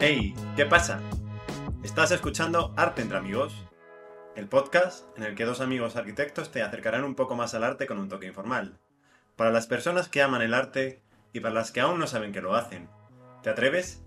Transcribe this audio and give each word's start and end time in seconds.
Hey, 0.00 0.32
¿qué 0.54 0.64
pasa? 0.64 1.00
Estás 1.82 2.12
escuchando 2.12 2.72
Arte 2.76 3.02
entre 3.02 3.18
Amigos, 3.18 3.52
el 4.36 4.46
podcast 4.46 5.04
en 5.18 5.24
el 5.24 5.34
que 5.34 5.44
dos 5.44 5.60
amigos 5.60 5.96
arquitectos 5.96 6.52
te 6.52 6.62
acercarán 6.62 7.02
un 7.02 7.16
poco 7.16 7.34
más 7.34 7.52
al 7.54 7.64
arte 7.64 7.88
con 7.88 7.98
un 7.98 8.08
toque 8.08 8.28
informal. 8.28 8.78
Para 9.34 9.50
las 9.50 9.66
personas 9.66 10.08
que 10.08 10.22
aman 10.22 10.40
el 10.40 10.54
arte 10.54 11.02
y 11.32 11.40
para 11.40 11.52
las 11.52 11.72
que 11.72 11.80
aún 11.80 11.98
no 11.98 12.06
saben 12.06 12.30
que 12.30 12.40
lo 12.40 12.54
hacen. 12.54 12.88
¿Te 13.42 13.50
atreves? 13.50 14.00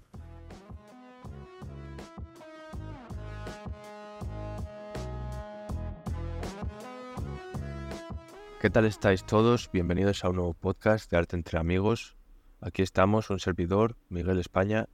¿Qué 8.62 8.70
tal 8.70 8.86
estáis 8.86 9.26
todos? 9.26 9.70
Bienvenidos 9.74 10.24
a 10.24 10.30
un 10.30 10.38
nuevo 10.38 10.54
podcast 10.54 11.12
de 11.12 11.18
Arte 11.18 11.36
entre 11.36 11.60
Amigos. 11.60 12.16
Aquí 12.62 12.82
estamos, 12.82 13.30
un 13.30 13.40
servidor, 13.42 13.98
Miguel 14.08 14.40
España, 14.40 14.88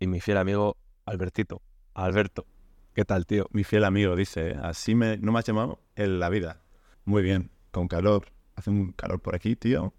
y 0.00 0.06
mi 0.06 0.20
fiel 0.20 0.38
amigo 0.38 0.76
Albertito. 1.04 1.62
Alberto, 1.94 2.46
¿qué 2.94 3.04
tal, 3.04 3.26
tío? 3.26 3.46
Mi 3.52 3.62
fiel 3.62 3.84
amigo, 3.84 4.16
dice, 4.16 4.56
así 4.60 4.94
me, 4.94 5.18
no 5.18 5.30
me 5.30 5.38
has 5.38 5.44
llamado 5.44 5.80
en 5.94 6.18
la 6.18 6.30
vida. 6.30 6.62
Muy 7.04 7.22
bien, 7.22 7.50
con 7.70 7.86
calor. 7.86 8.32
Hace 8.56 8.70
un 8.70 8.92
calor 8.92 9.20
por 9.20 9.34
aquí, 9.34 9.54
tío. 9.56 9.94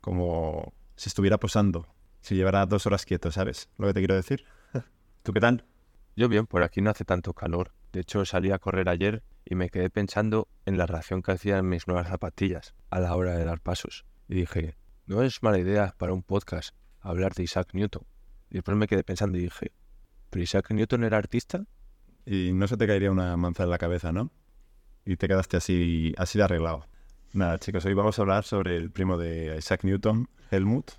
Como 0.00 0.74
si 0.96 1.08
estuviera 1.08 1.38
posando. 1.38 1.86
Si 2.20 2.34
llevara 2.34 2.66
dos 2.66 2.86
horas 2.86 3.06
quieto, 3.06 3.30
¿sabes 3.30 3.70
lo 3.78 3.86
que 3.86 3.94
te 3.94 4.00
quiero 4.00 4.16
decir? 4.16 4.44
¿Tú 5.22 5.32
qué 5.32 5.40
tal? 5.40 5.64
Yo 6.16 6.28
bien, 6.28 6.46
por 6.46 6.62
aquí 6.62 6.80
no 6.80 6.90
hace 6.90 7.04
tanto 7.04 7.32
calor. 7.32 7.72
De 7.92 8.00
hecho, 8.00 8.24
salí 8.24 8.50
a 8.50 8.58
correr 8.58 8.88
ayer 8.88 9.22
y 9.44 9.54
me 9.54 9.70
quedé 9.70 9.88
pensando 9.88 10.48
en 10.66 10.78
la 10.78 10.86
reacción 10.86 11.22
que 11.22 11.32
hacían 11.32 11.68
mis 11.68 11.86
nuevas 11.86 12.08
zapatillas 12.08 12.74
a 12.90 12.98
la 12.98 13.14
hora 13.14 13.36
de 13.36 13.44
dar 13.44 13.60
pasos. 13.60 14.04
Y 14.28 14.34
dije, 14.34 14.76
no 15.06 15.22
es 15.22 15.42
mala 15.42 15.58
idea 15.58 15.94
para 15.96 16.12
un 16.12 16.22
podcast 16.22 16.74
hablar 17.00 17.34
de 17.34 17.44
Isaac 17.44 17.68
Newton. 17.72 18.04
Y 18.54 18.58
después 18.58 18.76
me 18.76 18.86
quedé 18.86 19.02
pensando 19.02 19.36
y 19.36 19.40
dije, 19.42 19.72
¿pero 20.30 20.40
Isaac 20.44 20.70
Newton 20.70 21.02
era 21.02 21.18
artista? 21.18 21.64
Y 22.24 22.52
no 22.52 22.68
se 22.68 22.76
te 22.76 22.86
caería 22.86 23.10
una 23.10 23.36
manza 23.36 23.64
en 23.64 23.70
la 23.70 23.78
cabeza, 23.78 24.12
¿no? 24.12 24.30
Y 25.04 25.16
te 25.16 25.26
quedaste 25.26 25.56
así, 25.56 26.14
así 26.18 26.38
de 26.38 26.44
arreglado. 26.44 26.86
Nada, 27.32 27.58
chicos, 27.58 27.84
hoy 27.84 27.94
vamos 27.94 28.16
a 28.16 28.22
hablar 28.22 28.44
sobre 28.44 28.76
el 28.76 28.92
primo 28.92 29.18
de 29.18 29.56
Isaac 29.58 29.82
Newton, 29.82 30.28
Helmut, 30.52 30.92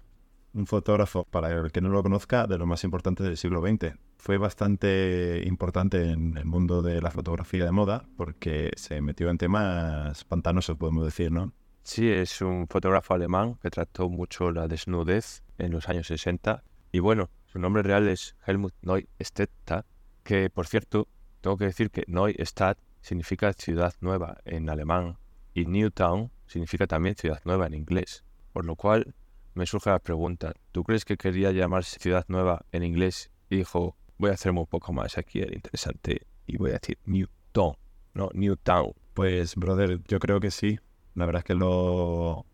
un 0.53 0.67
fotógrafo, 0.67 1.23
para 1.23 1.49
el 1.49 1.71
que 1.71 1.79
no 1.79 1.87
lo 1.87 2.03
conozca, 2.03 2.45
de 2.45 2.57
lo 2.57 2.65
más 2.65 2.83
importante 2.83 3.23
del 3.23 3.37
siglo 3.37 3.61
XX. 3.61 3.93
Fue 4.17 4.37
bastante 4.37 5.41
importante 5.45 6.11
en 6.11 6.35
el 6.35 6.43
mundo 6.43 6.81
de 6.81 7.01
la 7.01 7.09
fotografía 7.09 7.63
de 7.63 7.71
moda 7.71 8.03
porque 8.17 8.71
se 8.75 8.99
metió 8.99 9.29
en 9.29 9.37
temas 9.37 10.25
pantanosos, 10.25 10.75
podemos 10.75 11.05
decir, 11.05 11.31
¿no? 11.31 11.53
Sí, 11.83 12.09
es 12.09 12.41
un 12.41 12.67
fotógrafo 12.67 13.13
alemán 13.13 13.55
que 13.61 13.69
trató 13.69 14.09
mucho 14.09 14.51
la 14.51 14.67
desnudez 14.67 15.41
en 15.57 15.71
los 15.71 15.87
años 15.87 16.07
60. 16.07 16.61
Y 16.91 16.99
bueno, 16.99 17.29
su 17.55 17.59
nombre 17.61 17.83
real 17.83 18.09
es 18.09 18.35
Helmut 18.45 18.73
Neustädter, 18.81 19.85
que 20.25 20.49
por 20.49 20.67
cierto, 20.67 21.07
tengo 21.39 21.55
que 21.55 21.63
decir 21.63 21.89
que 21.89 22.03
Neustadt 22.05 22.77
significa 22.99 23.53
ciudad 23.53 23.93
nueva 24.01 24.39
en 24.43 24.69
alemán 24.69 25.17
y 25.53 25.65
Newtown 25.65 26.33
significa 26.47 26.85
también 26.85 27.15
ciudad 27.15 27.41
nueva 27.45 27.67
en 27.67 27.73
inglés. 27.73 28.25
Por 28.51 28.65
lo 28.65 28.75
cual 28.75 29.15
me 29.53 29.65
surge 29.65 29.89
la 29.89 29.99
pregunta, 29.99 30.51
¿tú 30.73 30.83
crees 30.83 31.05
que 31.05 31.15
quería 31.15 31.51
llamarse 31.51 31.97
ciudad 31.97 32.25
nueva 32.27 32.65
en 32.73 32.83
inglés 32.83 33.31
y 33.49 33.55
dijo, 33.55 33.95
voy 34.17 34.31
a 34.31 34.33
hacerme 34.33 34.59
un 34.59 34.67
poco 34.67 34.91
más 34.91 35.17
aquí 35.17 35.39
el 35.39 35.53
interesante 35.53 36.27
y 36.45 36.57
voy 36.57 36.71
a 36.71 36.73
decir 36.73 36.97
Newtown, 37.05 37.77
no 38.15 38.31
Newtown? 38.33 38.91
Pues, 39.13 39.55
brother, 39.55 40.01
yo 40.09 40.19
creo 40.19 40.41
que 40.41 40.51
sí. 40.51 40.77
La 41.13 41.25
verdad 41.25 41.39
es 41.39 41.45
que 41.45 41.55
lo... 41.55 42.45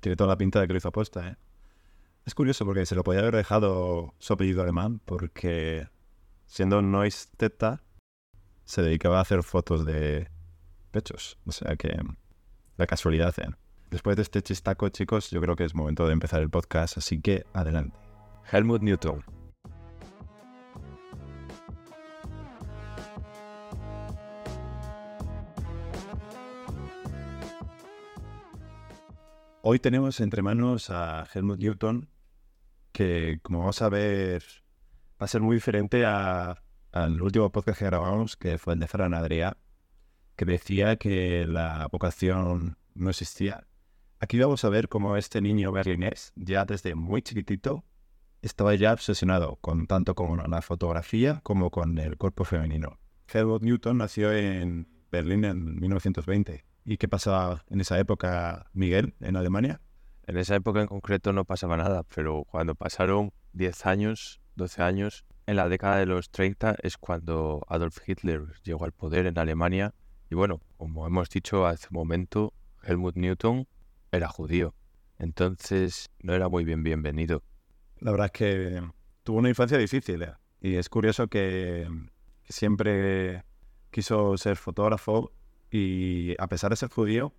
Tiene 0.00 0.16
toda 0.16 0.30
la 0.30 0.36
pinta 0.36 0.60
de 0.60 0.66
que 0.66 0.72
lo 0.72 0.78
hizo 0.78 0.88
aposta, 0.88 1.28
¿eh? 1.28 1.36
Es 2.28 2.34
curioso 2.34 2.66
porque 2.66 2.84
se 2.84 2.94
lo 2.94 3.04
podía 3.04 3.20
haber 3.20 3.36
dejado 3.36 4.12
su 4.18 4.34
apellido 4.34 4.60
alemán 4.60 5.00
porque 5.06 5.88
siendo 6.44 6.82
Neustädter 6.82 7.80
se 8.66 8.82
dedicaba 8.82 9.16
a 9.16 9.22
hacer 9.22 9.42
fotos 9.42 9.86
de 9.86 10.28
pechos. 10.90 11.38
O 11.46 11.52
sea 11.52 11.74
que 11.76 11.98
la 12.76 12.86
casualidad, 12.86 13.34
¿eh? 13.38 13.48
Después 13.90 14.16
de 14.16 14.24
este 14.24 14.42
chistaco, 14.42 14.90
chicos, 14.90 15.30
yo 15.30 15.40
creo 15.40 15.56
que 15.56 15.64
es 15.64 15.74
momento 15.74 16.06
de 16.06 16.12
empezar 16.12 16.42
el 16.42 16.50
podcast, 16.50 16.98
así 16.98 17.18
que 17.18 17.46
adelante. 17.54 17.96
Helmut 18.52 18.82
Newton. 18.82 19.24
Hoy 29.62 29.78
tenemos 29.78 30.20
entre 30.20 30.42
manos 30.42 30.90
a 30.90 31.26
Helmut 31.32 31.58
Newton, 31.58 32.10
que 32.98 33.38
como 33.42 33.60
vamos 33.60 33.80
a 33.80 33.88
ver 33.88 34.42
va 35.22 35.26
a 35.26 35.28
ser 35.28 35.40
muy 35.40 35.54
diferente 35.54 36.04
a- 36.04 36.60
al 36.90 37.22
último 37.22 37.52
podcast 37.52 37.78
que 37.78 37.84
grabamos, 37.84 38.36
que 38.36 38.58
fue 38.58 38.74
el 38.74 38.80
de 38.80 38.88
Fran 38.88 39.12
Adrià, 39.14 39.56
que 40.34 40.44
decía 40.44 40.96
que 40.96 41.46
la 41.46 41.86
vocación 41.92 42.76
no 42.94 43.10
existía. 43.10 43.68
Aquí 44.18 44.36
vamos 44.40 44.64
a 44.64 44.68
ver 44.68 44.88
cómo 44.88 45.16
este 45.16 45.40
niño 45.40 45.70
berlinés, 45.70 46.32
ya 46.34 46.64
desde 46.64 46.96
muy 46.96 47.22
chiquitito, 47.22 47.84
estaba 48.42 48.74
ya 48.74 48.92
obsesionado 48.94 49.58
con 49.60 49.86
tanto 49.86 50.16
con 50.16 50.50
la 50.50 50.60
fotografía 50.60 51.40
como 51.44 51.70
con 51.70 51.98
el 51.98 52.16
cuerpo 52.16 52.42
femenino. 52.44 52.98
Helmut 53.32 53.62
Newton 53.62 53.98
nació 53.98 54.32
en 54.32 54.88
Berlín 55.12 55.44
en 55.44 55.76
1920. 55.78 56.64
¿Y 56.84 56.96
qué 56.96 57.06
pasaba 57.06 57.64
en 57.68 57.80
esa 57.80 57.96
época, 58.00 58.70
Miguel, 58.72 59.14
en 59.20 59.36
Alemania? 59.36 59.80
En 60.28 60.36
esa 60.36 60.56
época 60.56 60.82
en 60.82 60.88
concreto 60.88 61.32
no 61.32 61.46
pasaba 61.46 61.78
nada, 61.78 62.02
pero 62.14 62.44
cuando 62.44 62.74
pasaron 62.74 63.32
10 63.54 63.86
años, 63.86 64.42
12 64.56 64.82
años, 64.82 65.24
en 65.46 65.56
la 65.56 65.70
década 65.70 65.96
de 65.96 66.04
los 66.04 66.28
30 66.28 66.76
es 66.82 66.98
cuando 66.98 67.64
Adolf 67.66 68.06
Hitler 68.06 68.42
llegó 68.62 68.84
al 68.84 68.92
poder 68.92 69.24
en 69.24 69.38
Alemania. 69.38 69.94
Y 70.28 70.34
bueno, 70.34 70.60
como 70.76 71.06
hemos 71.06 71.30
dicho 71.30 71.64
hace 71.64 71.86
un 71.90 71.94
momento, 71.94 72.52
Helmut 72.82 73.16
Newton 73.16 73.66
era 74.12 74.28
judío. 74.28 74.74
Entonces 75.18 76.10
no 76.20 76.34
era 76.34 76.50
muy 76.50 76.66
bien 76.66 76.82
bienvenido. 76.82 77.42
La 77.98 78.10
verdad 78.10 78.26
es 78.26 78.32
que 78.32 78.82
tuvo 79.22 79.38
una 79.38 79.48
infancia 79.48 79.78
difícil 79.78 80.22
¿eh? 80.24 80.34
y 80.60 80.74
es 80.74 80.90
curioso 80.90 81.28
que, 81.28 81.88
que 82.42 82.52
siempre 82.52 83.44
quiso 83.90 84.36
ser 84.36 84.58
fotógrafo 84.58 85.32
y 85.70 86.34
a 86.38 86.48
pesar 86.48 86.68
de 86.68 86.76
ser 86.76 86.90
judío 86.90 87.32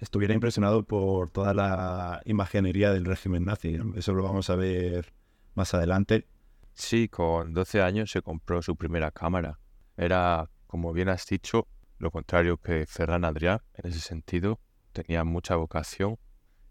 estuviera 0.00 0.34
impresionado 0.34 0.82
por 0.82 1.30
toda 1.30 1.54
la 1.54 2.22
imaginería 2.24 2.92
del 2.92 3.04
régimen 3.04 3.44
nazi. 3.44 3.78
Eso 3.94 4.14
lo 4.14 4.22
vamos 4.22 4.50
a 4.50 4.56
ver 4.56 5.12
más 5.54 5.74
adelante. 5.74 6.26
Sí, 6.74 7.08
con 7.08 7.52
12 7.52 7.82
años 7.82 8.10
se 8.10 8.22
compró 8.22 8.62
su 8.62 8.76
primera 8.76 9.10
cámara. 9.10 9.60
Era, 9.96 10.50
como 10.66 10.92
bien 10.92 11.10
has 11.10 11.26
dicho, 11.26 11.68
lo 11.98 12.10
contrario 12.10 12.56
que 12.56 12.86
Ferran 12.86 13.24
Adrià 13.24 13.62
en 13.74 13.90
ese 13.90 14.00
sentido. 14.00 14.60
Tenía 14.92 15.22
mucha 15.22 15.54
vocación 15.56 16.18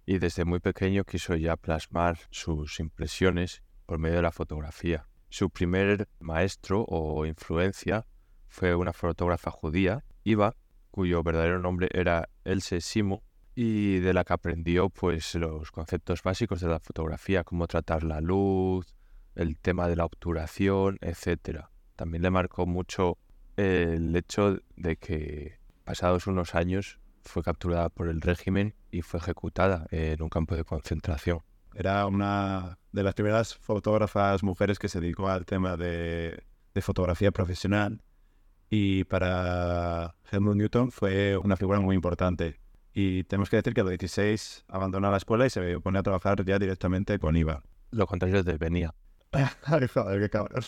y 0.06 0.17
desde 0.17 0.44
muy 0.44 0.59
pequeño 0.59 1.03
quiso 1.03 1.35
ya 1.35 1.56
plasmar 1.56 2.17
sus 2.31 2.79
impresiones 2.79 3.61
por 3.85 4.00
medio 4.00 4.17
de 4.17 4.23
la 4.23 4.31
fotografía. 4.31 5.07
Su 5.29 5.51
primer 5.51 6.09
maestro 6.19 6.84
o 6.90 7.25
influencia 7.28 8.07
fue 8.47 8.73
una 8.73 8.91
fotógrafa 8.91 9.51
judía, 9.51 10.03
Iva, 10.23 10.56
cuyo 10.91 11.23
verdadero 11.23 11.59
nombre 11.59 11.89
era 11.91 12.29
Else 12.44 12.81
Simo, 12.81 13.23
y 13.61 14.00
de 14.00 14.13
la 14.13 14.23
que 14.23 14.33
aprendió 14.33 14.89
pues 14.89 15.35
los 15.35 15.72
conceptos 15.72 16.23
básicos 16.23 16.61
de 16.61 16.69
la 16.69 16.79
fotografía, 16.79 17.44
cómo 17.44 17.67
tratar 17.67 18.03
la 18.03 18.22
luz, 18.22 18.95
el 19.35 19.57
tema 19.57 19.88
de 19.89 19.97
la 19.97 20.05
obturación, 20.05 20.97
etcétera. 21.01 21.69
También 21.97 22.22
le 22.22 22.29
marcó 22.29 22.66
mucho 22.66 23.17
el 23.57 24.16
hecho 24.16 24.59
de 24.78 24.95
que 24.95 25.59
pasados 25.83 26.28
unos 26.28 26.55
años 26.55 26.99
fue 27.23 27.44
capturada 27.44 27.89
por 27.89 28.07
el 28.07 28.22
régimen 28.22 28.75
y 28.91 29.01
fue 29.01 29.19
ejecutada 29.19 29.87
en 29.91 30.22
un 30.22 30.29
campo 30.29 30.55
de 30.55 30.64
concentración. 30.64 31.40
Era 31.73 32.05
una 32.05 32.78
de 32.93 33.03
las 33.03 33.14
primeras 33.14 33.55
fotógrafas 33.55 34.41
mujeres 34.41 34.79
que 34.79 34.87
se 34.87 35.02
dedicó 35.02 35.28
al 35.28 35.46
tema 35.46 35.75
de, 35.75 36.43
de 36.73 36.81
fotografía 36.81 37.31
profesional 37.31 38.02
y 38.69 39.03
para 39.05 40.16
Helmut 40.31 40.55
Newton 40.55 40.91
fue 40.91 41.37
una 41.37 41.57
figura 41.57 41.79
muy 41.79 41.95
importante. 41.95 42.59
Y 42.93 43.23
tenemos 43.23 43.49
que 43.49 43.57
decir 43.57 43.73
que 43.73 43.81
a 43.81 43.83
los 43.83 43.91
16 43.91 44.66
abandona 44.67 45.11
la 45.11 45.17
escuela 45.17 45.45
y 45.45 45.49
se 45.49 45.79
pone 45.79 45.99
a 45.99 46.03
trabajar 46.03 46.43
ya 46.45 46.59
directamente 46.59 47.17
con 47.19 47.35
IVA. 47.35 47.63
Lo 47.91 48.05
contrario 48.07 48.43
de 48.43 48.57
venía. 48.57 48.93
Ay, 49.31 49.87
joder, 49.87 50.21
qué 50.21 50.29
cabrón. 50.29 50.63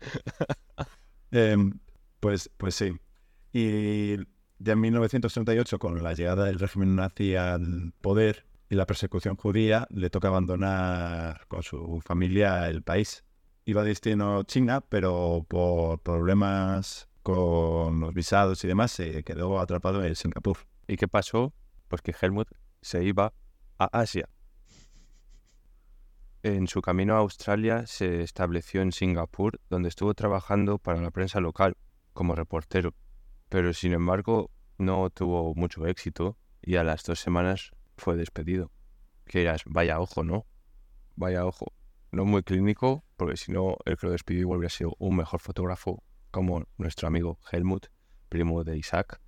Em, 1.32 1.80
pues, 2.20 2.50
pues 2.56 2.76
sí. 2.76 2.96
Y 3.52 4.16
ya 4.58 4.72
en 4.72 4.80
1938, 4.80 5.78
con 5.78 6.02
la 6.02 6.14
llegada 6.14 6.44
del 6.44 6.58
régimen 6.58 6.96
nazi 6.96 7.34
al 7.34 7.92
poder 8.00 8.46
y 8.70 8.76
la 8.76 8.86
persecución 8.86 9.36
judía, 9.36 9.86
le 9.90 10.08
toca 10.08 10.28
abandonar 10.28 11.46
con 11.48 11.62
su 11.62 12.00
familia 12.04 12.68
el 12.68 12.82
país. 12.82 13.24
Iba 13.64 13.82
a 13.82 13.84
destino 13.84 14.44
China, 14.44 14.80
pero 14.80 15.44
por 15.48 16.00
problemas 16.00 17.08
con 17.26 17.98
los 17.98 18.14
visados 18.14 18.62
y 18.62 18.68
demás, 18.68 18.92
se 18.92 19.24
quedó 19.24 19.58
atrapado 19.58 20.04
en 20.04 20.14
Singapur. 20.14 20.58
¿Y 20.86 20.96
qué 20.96 21.08
pasó? 21.08 21.52
Pues 21.88 22.00
que 22.00 22.14
Helmut 22.22 22.48
se 22.80 23.02
iba 23.02 23.32
a 23.78 23.86
Asia. 23.86 24.28
en 26.44 26.68
su 26.68 26.80
camino 26.82 27.16
a 27.16 27.18
Australia 27.18 27.84
se 27.88 28.22
estableció 28.22 28.80
en 28.80 28.92
Singapur, 28.92 29.60
donde 29.68 29.88
estuvo 29.88 30.14
trabajando 30.14 30.78
para 30.78 31.00
la 31.00 31.10
prensa 31.10 31.40
local 31.40 31.76
como 32.12 32.36
reportero, 32.36 32.94
pero 33.48 33.74
sin 33.74 33.92
embargo 33.92 34.52
no 34.78 35.10
tuvo 35.10 35.52
mucho 35.56 35.84
éxito 35.88 36.38
y 36.62 36.76
a 36.76 36.84
las 36.84 37.02
dos 37.02 37.18
semanas 37.18 37.72
fue 37.96 38.14
despedido. 38.14 38.70
Que 39.24 39.42
eras, 39.42 39.62
vaya 39.66 39.98
ojo, 39.98 40.22
¿no? 40.22 40.46
Vaya 41.16 41.44
ojo. 41.44 41.72
No 42.12 42.24
muy 42.24 42.44
clínico, 42.44 43.02
porque 43.16 43.36
si 43.36 43.50
no, 43.50 43.78
el 43.84 43.96
que 43.96 44.06
lo 44.06 44.12
despidió 44.12 44.48
hubiera 44.48 44.70
sido 44.70 44.94
un 45.00 45.16
mejor 45.16 45.40
fotógrafo 45.40 46.04
como 46.36 46.66
nuestro 46.76 47.08
amigo 47.08 47.38
Helmut, 47.50 47.86
primo 48.28 48.62
de 48.62 48.76
Isaac. 48.76 49.22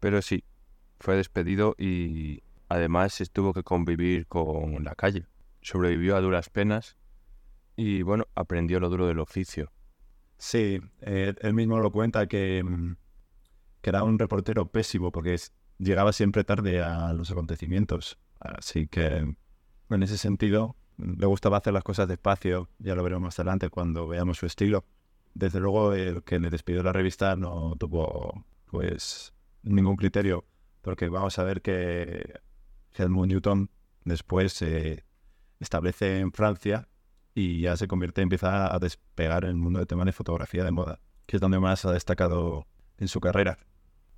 Pero 0.00 0.20
sí, 0.20 0.44
fue 1.00 1.16
despedido 1.16 1.74
y 1.78 2.42
además 2.68 3.22
tuvo 3.32 3.54
que 3.54 3.62
convivir 3.62 4.26
con 4.26 4.84
la 4.84 4.94
calle. 4.94 5.24
Sobrevivió 5.62 6.14
a 6.14 6.20
duras 6.20 6.50
penas 6.50 6.98
y 7.74 8.02
bueno, 8.02 8.26
aprendió 8.34 8.80
lo 8.80 8.90
duro 8.90 9.06
del 9.06 9.18
oficio. 9.18 9.72
Sí, 10.36 10.78
eh, 11.00 11.34
él 11.40 11.54
mismo 11.54 11.78
lo 11.78 11.90
cuenta 11.90 12.24
mm, 12.24 12.26
que, 12.28 12.62
era 13.82 14.02
un 14.02 14.18
reportero 14.18 14.70
pésimo 14.70 15.10
porque 15.10 15.40
llegaba 15.78 16.12
siempre 16.12 16.44
tarde 16.44 16.82
a 16.82 17.14
los 17.14 17.30
acontecimientos. 17.30 18.18
Así 18.40 18.88
que 18.88 19.06
en 19.88 20.02
ese 20.02 20.18
sentido 20.18 20.76
le 20.98 21.24
gustaba 21.24 21.56
hacer 21.56 21.72
las 21.72 21.82
cosas 21.82 22.08
despacio, 22.08 22.68
ya 22.78 22.94
lo 22.94 23.02
veremos 23.02 23.22
más 23.22 23.38
adelante 23.38 23.70
cuando 23.70 24.06
veamos 24.06 24.36
su 24.36 24.44
estilo. 24.44 24.84
Desde 25.36 25.60
luego 25.60 25.92
el 25.92 26.22
que 26.22 26.40
le 26.40 26.48
despidió 26.48 26.82
la 26.82 26.94
revista 26.94 27.36
no 27.36 27.76
tuvo 27.78 28.46
pues 28.70 29.34
ningún 29.62 29.96
criterio, 29.96 30.46
porque 30.80 31.10
vamos 31.10 31.38
a 31.38 31.44
ver 31.44 31.60
que 31.60 32.40
Helmut 32.94 33.28
Newton 33.28 33.70
después 34.04 34.54
se 34.54 35.04
establece 35.60 36.20
en 36.20 36.32
Francia 36.32 36.88
y 37.34 37.60
ya 37.60 37.76
se 37.76 37.86
convierte, 37.86 38.22
empieza 38.22 38.74
a 38.74 38.78
despegar 38.78 39.44
en 39.44 39.50
el 39.50 39.56
mundo 39.56 39.78
de 39.78 39.84
temas 39.84 40.06
de 40.06 40.12
fotografía 40.12 40.64
de 40.64 40.70
moda, 40.70 41.00
que 41.26 41.36
es 41.36 41.40
donde 41.42 41.58
más 41.58 41.84
ha 41.84 41.92
destacado 41.92 42.66
en 42.96 43.08
su 43.08 43.20
carrera. 43.20 43.58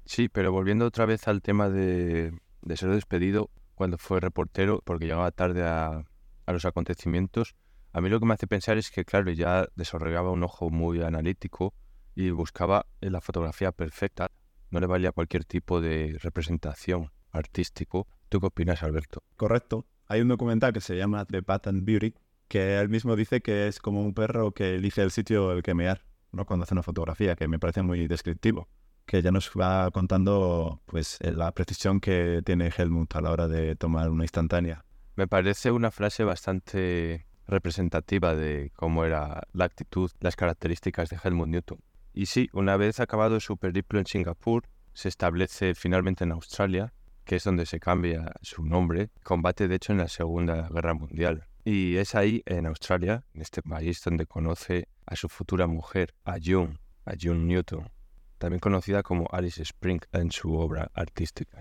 Sí, 0.05 0.29
pero 0.29 0.53
volviendo 0.53 0.87
otra 0.87 1.05
vez 1.05 1.27
al 1.27 1.43
tema 1.43 1.69
de, 1.69 2.33
de 2.63 2.77
ser 2.77 2.91
despedido 2.91 3.51
cuando 3.75 3.99
fue 3.99 4.21
reportero, 4.21 4.83
porque 4.85 5.07
llegaba 5.07 5.33
tarde 5.33 5.65
a, 5.65 6.05
a 6.47 6.53
los 6.53 6.65
acontecimientos, 6.65 7.57
a 7.93 8.01
mí 8.01 8.09
lo 8.09 8.21
que 8.21 8.27
me 8.27 8.35
hace 8.35 8.47
pensar 8.47 8.79
es 8.79 8.91
que, 8.91 9.05
claro, 9.05 9.31
ya 9.31 9.67
desarrollaba 9.75 10.31
un 10.31 10.43
ojo 10.43 10.71
muy 10.71 11.03
analítico 11.03 11.75
y 12.15 12.31
buscaba 12.31 12.87
la 13.01 13.21
fotografía 13.21 13.73
perfecta. 13.73 14.31
No 14.71 14.81
le 14.81 14.87
valía 14.87 15.13
cualquier 15.13 15.45
tipo 15.45 15.81
de 15.81 16.19
representación 16.21 17.11
artístico. 17.31 18.07
¿Tú 18.29 18.41
qué 18.41 18.47
opinas, 18.47 18.83
Alberto? 18.83 19.23
Correcto. 19.37 19.87
Hay 20.07 20.21
un 20.21 20.29
documental 20.29 20.73
que 20.73 20.81
se 20.81 20.97
llama 20.97 21.25
The 21.25 21.43
Patent 21.43 21.85
Beauty, 21.85 22.15
que 22.49 22.79
él 22.79 22.89
mismo 22.89 23.15
dice 23.17 23.41
que 23.41 23.69
es 23.69 23.79
como 23.79 24.03
un 24.03 24.15
perro 24.15 24.53
que 24.53 24.75
elige 24.75 25.03
el 25.03 25.11
sitio 25.11 25.53
el 25.53 25.63
que 25.63 25.75
mear, 25.75 26.05
¿no? 26.33 26.45
Cuando 26.45 26.65
hace 26.65 26.75
una 26.75 26.83
fotografía, 26.83 27.37
que 27.37 27.49
me 27.49 27.59
parece 27.59 27.83
muy 27.83 28.07
descriptivo. 28.09 28.69
Que 29.07 29.23
ya 29.23 29.31
nos 29.31 29.51
va 29.51 29.91
contando 29.91 30.83
pues 30.87 31.19
la 31.21 31.53
precisión 31.53 32.01
que 32.01 32.43
tiene 32.45 32.71
Helmut 32.77 33.15
a 33.17 33.21
la 33.23 33.31
hora 33.31 33.49
de 33.49 33.77
tomar 33.77 34.11
una 34.11 34.25
instantánea. 34.25 34.85
Me 35.17 35.27
parece 35.27 35.71
una 35.71 35.91
frase 35.91 36.25
bastante 36.25 37.28
representativa 37.49 38.37
de 38.37 38.71
cómo 38.77 39.05
era 39.05 39.43
la 39.53 39.65
actitud, 39.65 40.11
las 40.21 40.37
características 40.37 41.09
de 41.09 41.19
Helmut 41.23 41.49
Newton. 41.49 41.81
Y 42.13 42.27
sí, 42.27 42.49
una 42.53 42.77
vez 42.77 43.01
acabado 43.01 43.41
su 43.41 43.57
periplo 43.57 43.99
en 43.99 44.07
Singapur, 44.07 44.65
se 44.93 45.09
establece 45.09 45.75
finalmente 45.75 46.25
en 46.25 46.33
Australia, 46.33 46.93
que 47.25 47.37
es 47.37 47.45
donde 47.45 47.67
se 47.67 47.81
cambia 47.81 48.33
su 48.43 48.65
nombre, 48.65 49.11
combate 49.23 49.69
de 49.69 49.77
hecho 49.77 49.93
en 49.93 49.99
la 49.99 50.09
Segunda 50.09 50.69
Guerra 50.69 50.95
Mundial. 50.95 51.47
Y 51.65 51.97
es 51.97 52.15
ahí, 52.15 52.43
en 52.47 52.67
Australia, 52.67 53.25
en 53.35 53.43
este 53.43 53.63
país, 53.63 54.03
donde 54.03 54.27
conoce 54.27 54.89
a 55.07 55.17
su 55.17 55.29
futura 55.29 55.67
mujer, 55.67 56.15
a 56.25 56.37
June, 56.43 56.79
a 57.05 57.13
June 57.21 57.45
Newton, 57.45 57.91
también 58.39 58.61
conocida 58.61 59.03
como 59.03 59.29
Alice 59.31 59.63
Spring 59.63 60.01
en 60.13 60.31
su 60.31 60.55
obra 60.55 60.91
artística. 60.95 61.61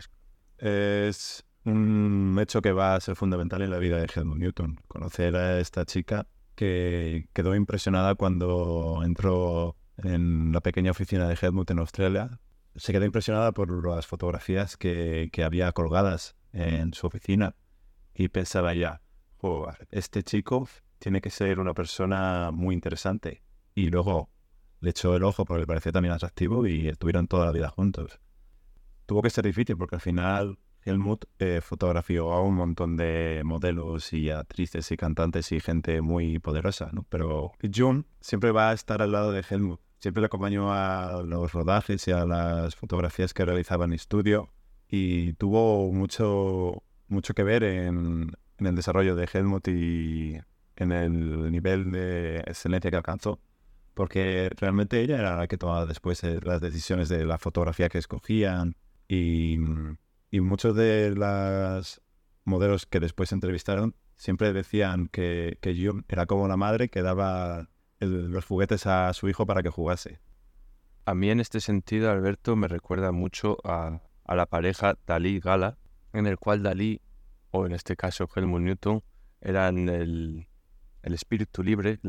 Es 0.58 1.44
un 1.68 2.38
hecho 2.42 2.62
que 2.62 2.72
va 2.72 2.96
a 2.96 3.00
ser 3.00 3.16
fundamental 3.16 3.62
en 3.62 3.72
la 3.72 3.78
vida 3.78 3.98
de 3.98 4.08
Helmut 4.14 4.38
Newton. 4.38 4.80
Conocer 4.88 5.36
a 5.36 5.60
esta 5.60 5.86
chica 5.86 6.28
que 6.56 7.30
quedó 7.34 7.56
impresionada 7.56 8.16
cuando 8.16 9.02
entró 9.04 9.76
en 9.98 10.52
la 10.52 10.62
pequeña 10.62 10.92
oficina 10.92 11.28
de 11.28 11.38
Helmut 11.40 11.70
en 11.70 11.80
Australia. 11.80 12.40
Se 12.76 12.94
quedó 12.94 13.06
impresionada 13.06 13.52
por 13.52 13.86
las 13.86 14.08
fotografías 14.08 14.78
que, 14.78 15.30
había 15.44 15.72
colgadas 15.74 16.36
en 16.54 16.94
su 16.94 17.08
oficina 17.08 17.56
y 18.14 18.30
pensaba 18.30 18.74
ya, 18.74 19.02
este 19.92 20.24
chico 20.24 20.68
tiene 21.00 21.22
que 21.22 21.30
ser 21.30 21.60
una 21.60 21.74
persona 21.74 22.52
muy 22.52 22.74
interesante. 22.74 23.44
Y 23.76 23.90
luego 23.90 24.30
le 24.80 24.92
echó 24.92 25.16
el 25.16 25.24
ojo 25.24 25.46
porque 25.46 25.62
le 25.62 25.68
parecía 25.68 25.92
también 25.92 26.14
atractivo 26.14 26.66
y 26.66 26.88
estuvieron 26.88 27.28
toda 27.28 27.46
la 27.46 27.52
vida 27.52 27.70
juntos. 27.70 28.20
Tuvo 29.06 29.22
que 29.22 29.30
ser 29.30 29.46
difícil 29.46 29.78
porque 29.78 29.96
al 29.96 30.02
final 30.02 30.58
Helmut 30.84 31.26
eh, 31.40 31.62
fotografió 31.62 32.32
a 32.32 32.42
un 32.42 32.56
montón 32.56 32.98
de 32.98 33.42
modelos 33.44 34.14
y 34.14 34.30
actrices 34.30 34.92
y 34.92 34.98
cantantes 34.98 35.52
y 35.52 35.60
gente 35.60 36.02
muy 36.02 36.40
poderosa, 36.40 36.90
¿no? 36.94 37.06
Pero 37.10 37.52
June 37.74 38.04
siempre 38.22 38.52
va 38.52 38.70
a 38.70 38.74
estar 38.74 39.02
al 39.02 39.12
lado 39.12 39.32
de 39.32 39.44
Helmut. 39.48 39.82
Siempre 40.00 40.22
le 40.22 40.28
acompañó 40.28 40.72
a 40.72 41.24
los 41.24 41.52
rodajes 41.54 42.08
y 42.08 42.12
a 42.12 42.26
las 42.26 42.76
fotografías 42.76 43.34
que 43.34 43.46
realizaba 43.46 43.86
en 43.86 43.94
estudio 43.94 44.50
y 44.88 45.34
tuvo 45.34 45.92
mucho, 45.92 46.84
mucho 47.08 47.34
que 47.34 47.44
ver 47.44 47.64
en, 47.64 48.32
en 48.60 48.66
el 48.66 48.76
desarrollo 48.76 49.16
de 49.16 49.28
Helmut 49.32 49.68
y 49.68 50.40
en 50.76 50.92
el 50.92 51.52
nivel 51.52 51.92
de 51.92 52.40
excelencia 52.42 52.92
que 52.92 52.98
alcanzó 52.98 53.40
porque 53.98 54.52
realmente 54.56 55.02
ella 55.02 55.18
era 55.18 55.36
la 55.36 55.48
que 55.48 55.58
tomaba 55.58 55.88
después 55.88 56.24
eh, 56.24 56.40
las 56.44 56.62
decisiones 56.62 57.10
de 57.10 57.26
la 57.26 57.40
fotografía 57.40 57.90
que 57.90 57.98
escogían 57.98 58.76
y 59.08 59.58
y 60.30 60.42
muchos 60.42 60.76
de 60.76 61.14
los 61.16 62.02
modelos 62.44 62.86
que 62.86 63.00
después 63.00 63.32
entrevistaron 63.32 63.96
siempre 64.16 64.54
decían 64.54 65.08
que, 65.08 65.58
que 65.62 65.92
era 66.08 66.26
como 66.26 66.48
la 66.48 66.58
madre 66.58 66.90
que 66.90 67.02
daba 67.02 67.70
los 68.00 68.46
juguetes 68.46 68.86
a 68.86 69.14
su 69.14 69.30
hijo 69.30 69.46
para 69.46 69.64
que 69.64 69.70
jugase. 69.70 70.20
A 71.06 71.16
mí 71.16 71.30
en 71.30 71.40
este 71.40 71.62
sentido, 71.62 72.12
Alberto, 72.12 72.56
me 72.56 72.68
recuerda 72.68 73.12
mucho 73.12 73.58
a, 73.64 74.02
la 74.28 74.46
pareja 74.46 74.98
Dalí-Gala, 75.06 75.78
en 76.14 76.28
el 76.28 76.38
cual 76.38 76.64
Dalí, 76.64 77.02
o 77.52 77.66
en 77.66 77.72
este 77.72 77.96
caso 77.96 78.28
Helmut 78.36 78.62
Newton, 78.62 79.04
eran 79.40 79.88
el, 79.88 80.48
el 81.02 81.14
espíritu 81.14 81.64
libre, 81.64 82.00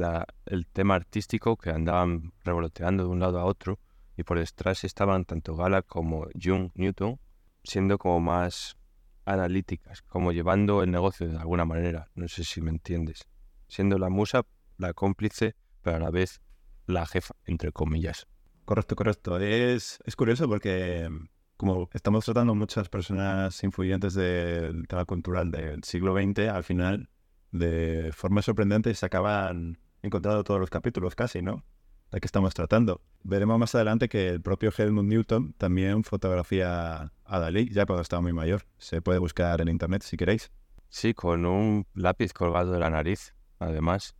el 0.46 0.66
tema 0.66 0.96
artístico 0.96 1.56
que 1.56 1.70
andaban 1.70 2.32
revoloteando 2.42 3.04
de 3.04 3.10
un 3.10 3.20
lado 3.20 3.38
a 3.38 3.44
otro, 3.44 3.78
y 4.16 4.24
por 4.24 4.38
detrás 4.38 4.82
estaban 4.82 5.24
tanto 5.24 5.54
Gala 5.54 5.82
como 5.82 6.26
Jung 6.42 6.70
Newton, 6.74 7.20
siendo 7.68 7.98
como 7.98 8.18
más 8.18 8.76
analíticas, 9.24 10.02
como 10.02 10.32
llevando 10.32 10.82
el 10.82 10.90
negocio 10.90 11.28
de 11.28 11.36
alguna 11.36 11.64
manera, 11.64 12.10
no 12.14 12.26
sé 12.28 12.44
si 12.44 12.60
me 12.60 12.70
entiendes, 12.70 13.28
siendo 13.68 13.98
la 13.98 14.08
musa 14.08 14.42
la 14.78 14.94
cómplice, 14.94 15.54
pero 15.82 15.96
a 15.96 16.00
la 16.00 16.10
vez 16.10 16.40
la 16.86 17.04
jefa, 17.06 17.34
entre 17.44 17.72
comillas. 17.72 18.26
Correcto, 18.64 18.96
correcto. 18.96 19.38
Es, 19.38 19.98
es 20.04 20.16
curioso 20.16 20.48
porque 20.48 21.08
como 21.56 21.90
estamos 21.92 22.24
tratando 22.24 22.54
muchas 22.54 22.88
personas 22.88 23.62
influyentes 23.64 24.14
del 24.14 24.86
tema 24.86 25.04
cultural 25.04 25.50
del 25.50 25.82
siglo 25.84 26.14
XX, 26.14 26.48
al 26.48 26.64
final, 26.64 27.10
de 27.50 28.10
forma 28.14 28.42
sorprendente, 28.42 28.94
se 28.94 29.04
acaban 29.04 29.78
encontrando 30.02 30.44
todos 30.44 30.60
los 30.60 30.70
capítulos 30.70 31.14
casi, 31.14 31.42
¿no? 31.42 31.64
La 32.10 32.20
que 32.20 32.26
estamos 32.26 32.54
tratando. 32.54 33.02
Veremos 33.22 33.58
más 33.58 33.74
adelante 33.74 34.08
que 34.08 34.28
el 34.28 34.40
propio 34.40 34.72
Helmut 34.76 35.04
Newton 35.04 35.52
también 35.54 36.04
fotografía 36.04 37.12
a 37.24 37.38
Dalí, 37.38 37.68
ya 37.70 37.86
cuando 37.86 38.02
estaba 38.02 38.22
muy 38.22 38.32
mayor. 38.32 38.62
Se 38.78 39.02
puede 39.02 39.18
buscar 39.18 39.60
en 39.60 39.68
internet 39.68 40.02
si 40.02 40.16
queréis. 40.16 40.50
Sí, 40.88 41.12
con 41.12 41.44
un 41.44 41.86
lápiz 41.94 42.32
colgado 42.32 42.72
de 42.72 42.78
la 42.78 42.90
nariz, 42.90 43.34
además. 43.58 44.14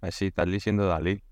Así, 0.00 0.30
Dalí 0.34 0.60
siendo 0.60 0.86
Dalí. 0.86 1.22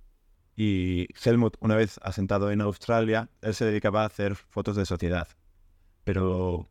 Y 0.57 1.09
Helmut, 1.25 1.57
una 1.61 1.77
vez 1.77 1.99
asentado 2.03 2.51
en 2.51 2.61
Australia, 2.61 3.31
él 3.43 3.55
se 3.55 3.65
dedicaba 3.65 4.03
a 4.03 4.07
hacer 4.07 4.35
fotos 4.35 4.77
de 4.77 4.87
sociedad. 4.87 5.29
Pero 6.05 6.69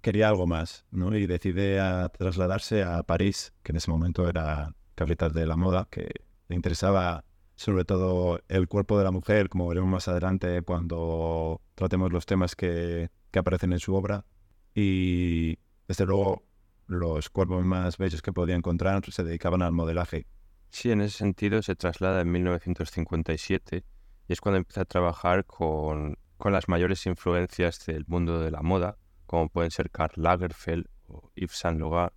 quería 0.00 0.28
algo 0.28 0.46
más, 0.46 0.86
¿no? 0.90 1.14
Y 1.16 1.26
decide 1.26 1.80
a 1.80 2.08
trasladarse 2.08 2.82
a 2.82 3.02
París, 3.02 3.52
que 3.62 3.72
en 3.72 3.76
ese 3.76 3.90
momento 3.90 4.28
era 4.28 4.74
capital 4.94 5.32
de 5.32 5.46
la 5.46 5.56
moda, 5.56 5.88
que 5.90 6.10
le 6.48 6.56
interesaba 6.56 7.24
sobre 7.60 7.84
todo 7.84 8.40
el 8.48 8.68
cuerpo 8.68 8.96
de 8.96 9.04
la 9.04 9.10
mujer, 9.10 9.50
como 9.50 9.68
veremos 9.68 9.90
más 9.90 10.08
adelante 10.08 10.62
cuando 10.62 11.60
tratemos 11.74 12.10
los 12.10 12.24
temas 12.24 12.56
que, 12.56 13.10
que 13.30 13.38
aparecen 13.38 13.74
en 13.74 13.80
su 13.80 13.94
obra. 13.94 14.24
Y 14.74 15.58
desde 15.86 16.06
luego 16.06 16.42
los 16.86 17.28
cuerpos 17.28 17.62
más 17.66 17.98
bellos 17.98 18.22
que 18.22 18.32
podía 18.32 18.54
encontrar 18.54 19.02
se 19.12 19.24
dedicaban 19.24 19.60
al 19.60 19.72
modelaje. 19.72 20.26
Sí, 20.70 20.90
en 20.90 21.02
ese 21.02 21.18
sentido 21.18 21.60
se 21.60 21.76
traslada 21.76 22.22
en 22.22 22.32
1957 22.32 23.84
y 24.26 24.32
es 24.32 24.40
cuando 24.40 24.56
empieza 24.56 24.80
a 24.80 24.86
trabajar 24.86 25.44
con, 25.44 26.16
con 26.38 26.54
las 26.54 26.66
mayores 26.66 27.04
influencias 27.04 27.84
del 27.84 28.06
mundo 28.06 28.40
de 28.40 28.52
la 28.52 28.62
moda, 28.62 28.96
como 29.26 29.50
pueden 29.50 29.70
ser 29.70 29.90
Karl 29.90 30.14
Lagerfeld 30.16 30.86
o 31.08 31.30
Yves 31.34 31.58
Saint 31.58 31.78
Laurent 31.78 32.14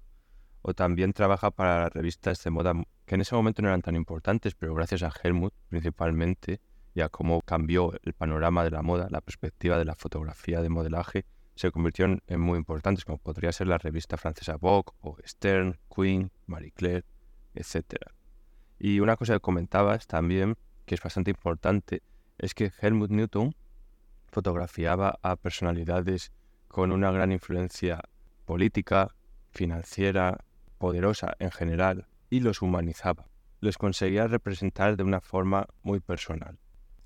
o 0.63 0.73
también 0.73 1.13
trabaja 1.13 1.51
para 1.51 1.89
revistas 1.89 2.43
de 2.43 2.49
moda 2.49 2.73
que 3.05 3.15
en 3.15 3.21
ese 3.21 3.35
momento 3.35 3.61
no 3.61 3.67
eran 3.67 3.81
tan 3.81 3.95
importantes, 3.95 4.55
pero 4.55 4.73
gracias 4.73 5.03
a 5.03 5.11
Helmut 5.21 5.53
principalmente 5.69 6.61
y 6.95 7.01
a 7.01 7.09
cómo 7.09 7.41
cambió 7.41 7.91
el 8.03 8.13
panorama 8.13 8.63
de 8.63 8.71
la 8.71 8.81
moda, 8.81 9.07
la 9.09 9.21
perspectiva 9.21 9.77
de 9.77 9.85
la 9.85 9.95
fotografía 9.95 10.61
de 10.61 10.69
modelaje, 10.69 11.25
se 11.55 11.69
convirtieron 11.71 12.21
en 12.27 12.39
muy 12.39 12.57
importantes, 12.57 13.05
como 13.05 13.17
podría 13.17 13.51
ser 13.51 13.67
la 13.67 13.77
revista 13.77 14.17
francesa 14.17 14.55
Vogue 14.55 14.91
o 15.01 15.17
Stern, 15.25 15.77
Queen, 15.93 16.31
Marie 16.47 16.71
Claire, 16.71 17.05
etc. 17.53 17.95
Y 18.79 19.01
una 19.01 19.17
cosa 19.17 19.33
que 19.33 19.39
comentabas 19.39 20.07
también, 20.07 20.55
que 20.85 20.95
es 20.95 21.01
bastante 21.01 21.31
importante, 21.31 22.01
es 22.37 22.53
que 22.53 22.71
Helmut 22.81 23.11
Newton 23.11 23.53
fotografiaba 24.31 25.19
a 25.21 25.35
personalidades 25.35 26.31
con 26.67 26.91
una 26.91 27.11
gran 27.11 27.31
influencia 27.31 28.01
política, 28.45 29.13
financiera, 29.51 30.43
poderosa 30.83 31.37
en 31.39 31.49
general, 31.49 32.07
y 32.29 32.41
los 32.41 32.61
humanizaba. 32.61 33.29
Los 33.61 33.77
conseguía 33.77 34.27
representar 34.27 34.97
de 34.97 35.03
una 35.03 35.21
forma 35.21 35.67
muy 35.81 36.01
personal 36.01 36.59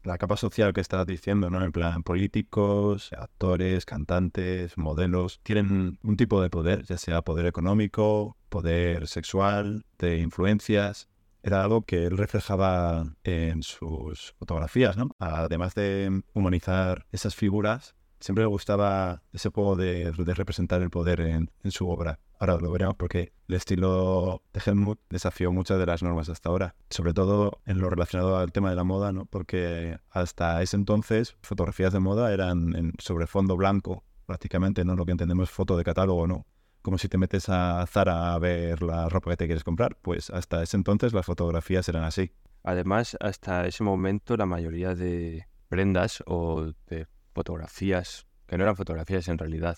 la 0.03 0.17
capa 0.17 0.37
social 0.37 0.73
que 0.73 0.79
estás 0.81 1.05
diciendo, 1.05 1.49
¿no? 1.49 1.61
En 1.63 1.73
plan, 1.73 2.01
políticos, 2.01 3.11
actores, 3.11 3.85
cantantes, 3.85 4.77
modelos, 4.77 5.41
tienen 5.43 5.99
un 6.01 6.15
tipo 6.15 6.41
de 6.41 6.49
poder, 6.49 6.85
ya 6.85 6.97
sea 6.97 7.21
poder 7.21 7.45
económico, 7.45 8.37
poder 8.47 9.07
sexual, 9.07 9.85
de 9.99 10.19
influencias. 10.19 11.09
Era 11.43 11.61
algo 11.61 11.81
que 11.81 12.05
él 12.05 12.17
reflejaba 12.17 13.15
en 13.25 13.63
sus 13.63 14.33
fotografías, 14.39 14.95
¿no? 14.95 15.09
Además 15.19 15.75
de 15.75 16.23
humanizar 16.33 17.05
esas 17.11 17.35
figuras, 17.35 17.93
siempre 18.19 18.43
le 18.43 18.47
gustaba 18.47 19.21
ese 19.33 19.49
juego 19.49 19.75
de, 19.75 20.11
representar 20.11 20.81
el 20.81 20.89
poder 20.89 21.21
en, 21.21 21.49
su 21.69 21.89
obra. 21.89 22.19
Ahora 22.39 22.57
lo 22.57 22.71
veremos 22.71 22.95
porque 22.95 23.33
el 23.47 23.55
estilo 23.55 24.43
de 24.53 24.61
Helmut 24.65 24.99
desafió 25.09 25.51
muchas 25.51 25.79
de 25.79 25.85
las 25.85 26.03
normas 26.03 26.29
hasta 26.29 26.49
ahora, 26.49 26.75
sobre 26.89 27.13
todo 27.13 27.61
en 27.65 27.79
lo 27.79 27.89
relacionado 27.89 28.37
al 28.37 28.51
tema 28.51 28.69
de 28.69 28.75
la 28.75 28.83
moda, 28.83 29.11
¿no? 29.11 29.25
porque 29.25 29.97
hasta 30.11 30.61
ese 30.61 30.77
entonces 30.77 31.35
fotografías 31.41 31.93
de 31.93 31.99
moda 31.99 32.31
eran 32.33 32.75
en, 32.75 32.93
sobre 32.99 33.27
fondo 33.27 33.57
blanco, 33.57 34.03
prácticamente, 34.25 34.85
¿no? 34.85 34.95
lo 34.95 35.05
que 35.05 35.11
entendemos 35.11 35.49
foto 35.49 35.77
de 35.77 35.83
catálogo, 35.83 36.27
¿no? 36.27 36.45
Como 36.81 36.97
si 36.97 37.09
te 37.09 37.17
metes 37.17 37.49
a 37.49 37.85
Zara 37.87 38.33
a 38.33 38.39
ver 38.39 38.81
la 38.81 39.09
ropa 39.09 39.31
que 39.31 39.37
te 39.37 39.45
quieres 39.45 39.63
comprar, 39.63 39.97
pues 40.01 40.29
hasta 40.29 40.63
ese 40.63 40.77
entonces 40.77 41.11
las 41.11 41.25
fotografías 41.25 41.89
eran 41.89 42.03
así. 42.03 42.31
Además, 42.63 43.17
hasta 43.19 43.65
ese 43.65 43.83
momento 43.83 44.37
la 44.37 44.45
mayoría 44.45 44.95
de 44.95 45.47
prendas 45.67 46.23
o 46.25 46.71
de 46.87 47.07
fotografías, 47.37 48.25
que 48.47 48.57
no 48.57 48.63
eran 48.63 48.75
fotografías 48.75 49.27
en 49.27 49.37
realidad, 49.37 49.77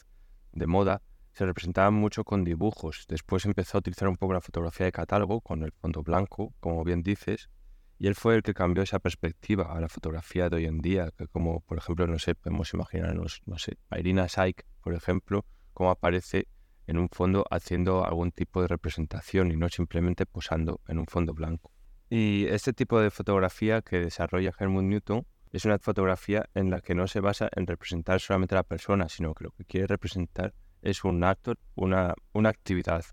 de 0.54 0.66
moda, 0.66 1.02
se 1.34 1.46
representaban 1.46 1.94
mucho 1.94 2.24
con 2.24 2.46
dibujos. 2.46 3.06
Después 3.10 3.46
empezó 3.46 3.78
a 3.78 3.80
utilizar 3.80 4.08
un 4.08 4.16
poco 4.16 4.32
la 4.32 4.40
fotografía 4.40 4.86
de 4.86 4.94
catálogo 4.94 5.42
con 5.42 5.64
el 5.64 5.74
fondo 5.74 6.02
blanco, 6.02 6.54
como 6.62 6.86
bien 6.86 7.04
dices, 7.04 7.50
y 7.98 8.08
él 8.08 8.16
fue 8.16 8.36
el 8.36 8.44
que 8.44 8.54
cambió 8.54 8.82
esa 8.82 9.00
perspectiva 9.00 9.76
a 9.76 9.82
la 9.82 9.90
fotografía 9.90 10.50
de 10.50 10.56
hoy 10.56 10.66
en 10.68 10.80
día, 10.80 11.12
que 11.18 11.28
como 11.28 11.60
por 11.60 11.78
ejemplo, 11.78 12.08
no 12.08 12.18
sé, 12.18 12.34
podemos 12.34 12.74
imaginarnos, 12.74 13.42
no 13.46 13.58
sé, 13.58 13.78
Irina 13.98 14.30
Saik, 14.30 14.66
por 14.82 14.94
ejemplo, 14.94 15.46
cómo 15.74 15.92
aparece 15.92 16.48
en 16.88 16.98
un 16.98 17.10
fondo 17.10 17.46
haciendo 17.52 18.06
algún 18.06 18.32
tipo 18.32 18.62
de 18.62 18.70
representación 18.70 19.52
y 19.52 19.58
no 19.58 19.68
simplemente 19.68 20.26
posando 20.26 20.80
en 20.88 20.98
un 20.98 21.08
fondo 21.08 21.34
blanco. 21.34 21.74
Y 22.10 22.46
este 22.46 22.72
tipo 22.72 23.02
de 23.02 23.12
fotografía 23.12 23.82
que 23.82 24.00
desarrolla 24.00 24.54
Helmut 24.58 24.86
Newton 24.86 25.26
es 25.52 25.66
una 25.66 25.80
fotografía 25.80 26.50
en 26.54 26.70
la 26.70 26.82
que 26.82 26.96
no 26.96 27.08
se 27.08 27.20
basa 27.20 27.50
en 27.56 27.68
representar 27.68 28.20
solamente 28.20 28.56
a 28.56 28.60
la 28.60 28.64
persona, 28.64 29.10
sino 29.10 29.34
que 29.34 29.46
lo 29.46 29.52
que 29.52 29.66
quiere 29.66 29.88
representar 29.88 30.54
es 30.82 31.04
un 31.04 31.24
acto, 31.24 31.54
una, 31.76 32.14
una 32.34 32.50
actividad. 32.50 33.04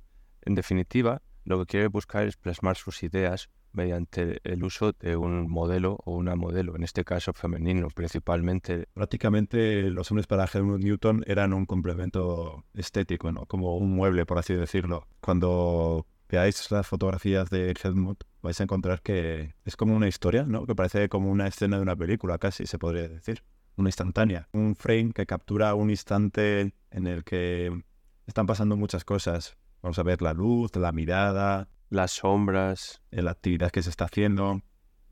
En 0.42 0.54
definitiva, 0.54 1.22
lo 1.44 1.58
que 1.60 1.66
quiere 1.66 1.88
buscar 1.88 2.26
es 2.26 2.36
plasmar 2.36 2.76
sus 2.76 3.02
ideas 3.02 3.48
mediante 3.72 4.40
el 4.42 4.64
uso 4.64 4.92
de 4.92 5.16
un 5.16 5.48
modelo 5.50 5.98
o 6.04 6.14
una 6.14 6.34
modelo, 6.34 6.74
en 6.76 6.82
este 6.82 7.04
caso 7.04 7.32
femenino 7.34 7.88
principalmente. 7.88 8.88
Prácticamente 8.94 9.82
los 9.90 10.10
hombres 10.10 10.26
para 10.26 10.48
Helmut 10.52 10.82
Newton 10.82 11.22
eran 11.26 11.52
un 11.52 11.66
complemento 11.66 12.64
estético, 12.74 13.30
¿no? 13.32 13.44
como 13.46 13.76
un 13.76 13.94
mueble, 13.94 14.24
por 14.24 14.38
así 14.38 14.54
decirlo. 14.54 15.06
Cuando 15.20 16.06
veáis 16.28 16.70
las 16.70 16.86
fotografías 16.86 17.50
de 17.50 17.74
Helmut, 17.82 18.24
vais 18.42 18.60
a 18.60 18.64
encontrar 18.64 19.02
que 19.02 19.54
es 19.64 19.76
como 19.76 19.94
una 19.94 20.08
historia, 20.08 20.44
¿no? 20.44 20.66
Que 20.66 20.74
parece 20.74 21.08
como 21.08 21.30
una 21.30 21.46
escena 21.46 21.76
de 21.76 21.82
una 21.82 21.96
película, 21.96 22.38
casi 22.38 22.66
se 22.66 22.78
podría 22.78 23.08
decir. 23.08 23.42
Una 23.76 23.88
instantánea. 23.90 24.48
Un 24.52 24.74
frame 24.74 25.12
que 25.12 25.26
captura 25.26 25.74
un 25.74 25.90
instante 25.90 26.72
en 26.90 27.06
el 27.06 27.24
que 27.24 27.84
están 28.26 28.46
pasando 28.46 28.76
muchas 28.76 29.04
cosas. 29.04 29.56
Vamos 29.82 29.98
a 29.98 30.02
ver 30.02 30.22
la 30.22 30.32
luz, 30.32 30.74
la 30.76 30.92
mirada, 30.92 31.68
las 31.90 32.12
sombras, 32.12 33.02
la 33.10 33.32
actividad 33.32 33.70
que 33.70 33.82
se 33.82 33.90
está 33.90 34.06
haciendo, 34.06 34.62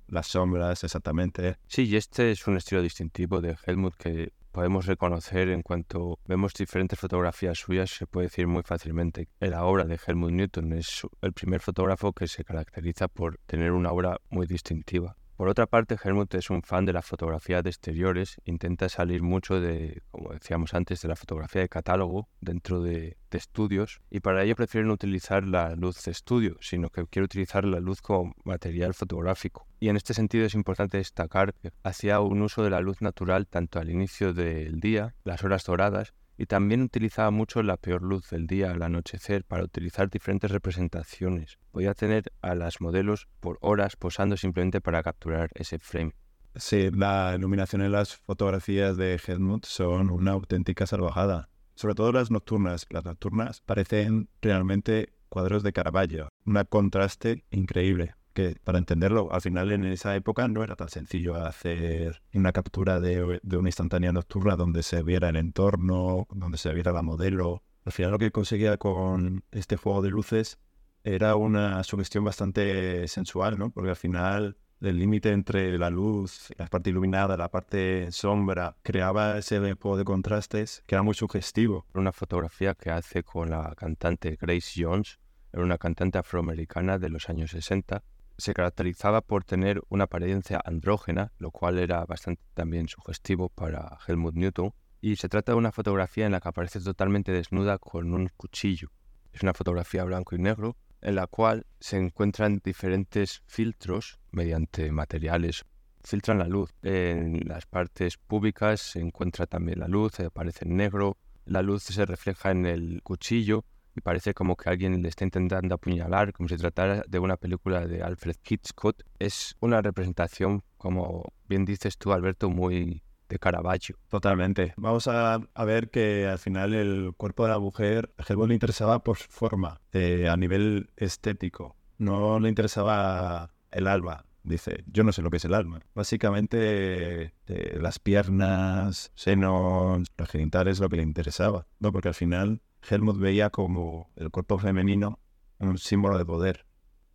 las 0.09 0.29
sombras, 0.29 0.83
exactamente. 0.83 1.59
Sí, 1.67 1.83
y 1.85 1.97
este 1.97 2.31
es 2.31 2.47
un 2.47 2.57
estilo 2.57 2.83
distintivo 2.83 3.41
de 3.41 3.57
Helmut 3.67 3.95
que 3.95 4.33
podemos 4.55 4.87
reconocer 4.87 5.49
en 5.49 5.63
cuanto 5.63 6.21
vemos 6.27 6.55
diferentes 6.55 6.97
fotografías 6.97 7.59
suyas, 7.59 7.91
se 7.91 8.07
puede 8.07 8.29
decir 8.29 8.47
muy 8.47 8.63
fácilmente 8.63 9.27
que 9.27 9.49
la 9.49 9.65
obra 9.65 9.85
de 9.85 9.99
Helmut 10.07 10.31
Newton 10.31 10.75
es 10.75 11.03
el 11.23 11.33
primer 11.33 11.61
fotógrafo 11.61 12.13
que 12.13 12.29
se 12.29 12.45
caracteriza 12.45 13.09
por 13.09 13.41
tener 13.47 13.73
una 13.73 13.91
obra 13.91 14.17
muy 14.31 14.47
distintiva. 14.47 15.17
Por 15.37 15.49
otra 15.49 15.67
parte, 15.67 15.97
Helmut 16.03 16.33
es 16.35 16.49
un 16.49 16.63
fan 16.63 16.85
de 16.85 16.93
la 16.93 17.03
fotografía 17.03 17.61
de 17.61 17.69
exteriores, 17.69 18.37
intenta 18.45 18.89
salir 18.89 19.23
mucho 19.23 19.61
de, 19.61 20.03
como 20.13 20.33
decíamos 20.33 20.75
antes, 20.75 21.03
de 21.03 21.09
la 21.09 21.17
fotografía 21.17 21.61
de 21.63 21.69
catálogo 21.69 22.29
dentro 22.41 22.81
de, 22.81 23.17
estudios 23.35 24.01
y 24.11 24.21
para 24.21 24.45
ello 24.45 24.55
prefiere 24.55 24.87
no 24.87 24.93
utilizar 24.93 25.45
la 25.45 25.75
luz 25.75 26.05
de 26.05 26.13
estudio, 26.13 26.57
sino 26.61 26.89
que 26.89 27.05
quiere 27.07 27.25
utilizar 27.25 27.65
la 27.65 27.81
luz 27.81 28.01
como 28.01 28.33
material 28.45 28.95
fotográfico. 28.95 29.67
Y 29.81 29.89
en 29.89 29.97
este 29.97 30.15
sentido 30.15 30.47
es 30.47 30.55
importante 30.55 30.99
destacar 30.99 31.53
que 31.55 31.73
hacía 31.83 32.21
un 32.21 32.43
uso 32.43 32.63
de 32.63 32.71
la 32.71 32.79
luz 32.79 33.03
natural 33.03 33.49
tanto 33.49 33.81
al 33.81 33.91
inicio 33.91 34.33
del 34.33 34.79
día, 34.79 35.17
las 35.25 35.43
horas 35.43 35.65
doradas, 35.65 36.15
y 36.37 36.47
también 36.47 36.83
utilizaba 36.83 37.31
mucho 37.31 37.63
la 37.63 37.77
peor 37.77 38.03
luz 38.03 38.31
del 38.31 38.47
día 38.47 38.71
al 38.71 38.83
anochecer 38.83 39.45
para 39.45 39.65
utilizar 39.65 40.11
diferentes 40.11 40.51
representaciones. 40.51 41.59
Podía 41.71 41.95
tener 41.95 42.33
a 42.43 42.55
las 42.55 42.81
modelos 42.81 43.29
por 43.41 43.59
horas 43.61 43.97
posando 43.97 44.37
simplemente 44.37 44.81
para 44.81 45.03
capturar 45.03 45.51
ese 45.55 45.79
frame. 45.79 46.13
Sí, 46.57 46.91
la 46.93 47.35
iluminación 47.37 47.83
en 47.83 47.93
las 47.93 48.17
fotografías 48.17 48.97
de 48.97 49.21
Helmut 49.25 49.65
son 49.67 50.11
una 50.11 50.33
auténtica 50.33 50.87
salvajada. 50.87 51.49
Sobre 51.75 51.95
todo 51.95 52.13
las 52.13 52.31
nocturnas. 52.31 52.87
Las 52.91 53.05
nocturnas 53.05 53.61
parecen 53.61 54.29
realmente 54.41 55.15
cuadros 55.29 55.65
de 55.65 55.73
Caravaggio. 55.73 56.29
Un 56.47 56.63
contraste 56.69 57.45
increíble 57.51 58.15
que 58.35 58.57
para 58.63 58.79
entenderlo, 58.79 59.33
al 59.33 59.41
final 59.41 59.73
en 59.73 59.85
esa 59.85 60.15
época 60.17 60.47
no 60.49 60.63
era 60.63 60.77
tan 60.77 60.89
sencillo 60.89 61.37
hacer 61.37 62.23
una 62.35 62.53
captura 62.53 63.01
de, 63.01 63.41
una 63.45 63.69
instantánea 63.69 64.13
nocturna 64.13 64.57
donde 64.57 64.83
se 64.83 65.03
viera 65.03 65.31
el 65.31 65.37
entorno, 65.37 66.27
donde 66.31 66.59
se 66.59 66.75
viera 66.75 66.93
la 66.93 67.03
modelo. 67.03 67.63
Al 67.85 67.93
final 67.93 68.11
lo 68.13 68.19
que 68.19 68.31
conseguía 68.33 68.77
con 68.77 69.45
este 69.53 69.77
juego 69.77 70.03
de 70.03 70.11
luces 70.11 70.59
era 71.05 71.37
una 71.37 71.83
sugestión 71.85 72.25
bastante 72.25 73.09
sensual, 73.09 73.59
¿no? 73.59 73.71
Porque 73.71 73.91
al 73.91 73.97
final 73.97 74.57
el 74.81 74.99
límite 74.99 75.31
entre 75.31 75.79
la 75.79 75.91
luz, 75.91 76.53
la 76.59 76.67
parte 76.67 76.91
iluminada, 76.91 77.37
la 77.37 77.51
parte 77.51 78.11
sombra, 78.11 78.77
creaba 78.83 79.39
ese 79.39 79.59
juego 79.75 79.97
de 79.97 80.05
contrastes 80.05 80.83
que 80.87 80.95
era 80.95 81.03
muy 81.03 81.15
sugestivo. 81.15 81.87
Una 81.95 82.13
fotografía 82.13 82.75
que 82.75 82.91
hace 82.91 83.23
con 83.23 83.51
la 83.51 83.75
cantante 83.77 84.37
Grace 84.41 84.83
Jones, 84.83 85.21
era 85.53 85.63
una 85.63 85.79
cantante 85.79 86.19
afroamericana 86.19 86.99
de 86.99 87.11
los 87.11 87.29
años 87.29 87.53
60, 87.53 88.03
se 88.39 88.55
caracterizaba 88.55 89.21
por 89.21 89.45
tener 89.45 89.81
una 89.89 90.05
apariencia 90.05 90.61
andrógena, 90.65 91.33
lo 91.39 91.51
cual 91.51 91.79
era 91.79 92.05
bastante 92.05 92.43
también 92.55 92.89
sugestivo 92.89 93.49
para 93.49 93.99
Helmut 94.07 94.35
Newton, 94.35 94.73
y 95.01 95.17
se 95.17 95.29
trata 95.29 95.53
de 95.53 95.59
una 95.59 95.73
fotografía 95.73 96.27
en 96.27 96.33
la 96.33 96.41
que 96.41 96.49
aparece 96.49 96.81
totalmente 96.81 97.33
desnuda 97.33 97.79
con 97.79 98.15
un 98.15 98.31
cuchillo. 98.37 98.91
Es 99.33 99.43
una 99.43 99.53
fotografía 99.53 100.05
blanco 100.05 100.35
y 100.35 100.39
negro 100.39 100.77
en 101.05 101.17
la 101.17 101.27
cual 101.27 101.67
se 101.79 101.99
encuentran 101.99 102.61
diferentes 102.65 103.43
filtros 103.47 104.19
mediante 104.33 104.91
materiales. 104.91 105.65
Filtran 106.03 106.39
la 106.39 106.49
luz. 106.49 106.71
En 106.83 107.41
las 107.47 107.67
partes 107.67 108.17
públicas 108.17 108.81
se 108.81 109.01
encuentra 109.01 109.47
también 109.47 109.81
la 109.81 109.89
luz, 109.89 110.19
aparece 110.21 110.65
en 110.65 110.77
negro. 110.77 111.19
La 111.45 111.61
luz 111.61 111.83
se 111.83 112.07
refleja 112.07 112.51
en 112.51 112.65
el 112.65 113.03
cuchillo 113.03 113.67
y 113.95 114.01
parece 114.01 114.35
como 114.35 114.57
que 114.57 114.69
alguien 114.71 115.03
le 115.03 115.09
está 115.09 115.25
intentando 115.25 115.75
apuñalar, 115.75 116.33
como 116.33 116.49
si 116.49 116.57
tratara 116.57 117.05
de 117.07 117.19
una 117.19 117.37
película 117.37 117.87
de 117.87 118.03
Alfred 118.03 118.37
Hitchcock. 118.47 119.03
Es 119.19 119.57
una 119.61 119.81
representación, 119.83 120.63
como 120.77 121.33
bien 121.49 121.65
dices 121.65 121.97
tú, 121.99 122.13
Alberto, 122.13 122.51
muy 122.51 123.03
de 123.29 123.39
Caravaggio. 123.39 123.97
Totalmente. 124.09 124.75
Vamos 124.77 125.09
a, 125.09 125.39
ver 125.65 125.91
que 125.91 126.27
al 126.27 126.39
final 126.39 126.75
el 126.75 127.15
cuerpo 127.17 127.45
de 127.45 127.51
la 127.51 127.59
mujer, 127.59 128.13
a 128.19 128.47
le 128.47 128.55
interesaba 128.55 129.03
por 129.03 129.17
su 129.17 129.29
forma, 129.31 129.81
eh, 129.93 130.29
a 130.29 130.37
nivel 130.37 130.91
estético. 130.97 131.77
No 131.99 132.41
le 132.41 132.49
interesaba 132.49 133.55
el 133.71 133.87
alma. 133.87 134.25
Dice, 134.43 134.85
yo 134.87 135.05
no 135.05 135.13
sé 135.13 135.23
lo 135.23 135.31
que 135.31 135.39
es 135.39 135.45
el 135.47 135.55
alma. 135.55 135.81
Básicamente, 135.95 137.33
eh, 137.47 137.79
las 137.81 137.99
piernas, 137.99 139.11
senos, 139.15 140.07
los 140.19 140.29
genitales, 140.29 140.81
lo 140.81 140.91
que 140.91 140.97
le 140.97 141.03
interesaba. 141.03 141.67
¿no? 141.79 141.93
Porque 141.93 142.09
al 142.09 142.15
final 142.15 142.61
Helmut 142.89 143.19
veía 143.19 143.51
como 143.51 144.11
el 144.17 144.31
cuerpo 144.31 144.59
femenino 144.59 145.21
un 145.59 145.79
símbolo 145.79 146.19
de 146.19 146.25
poder. 146.25 146.67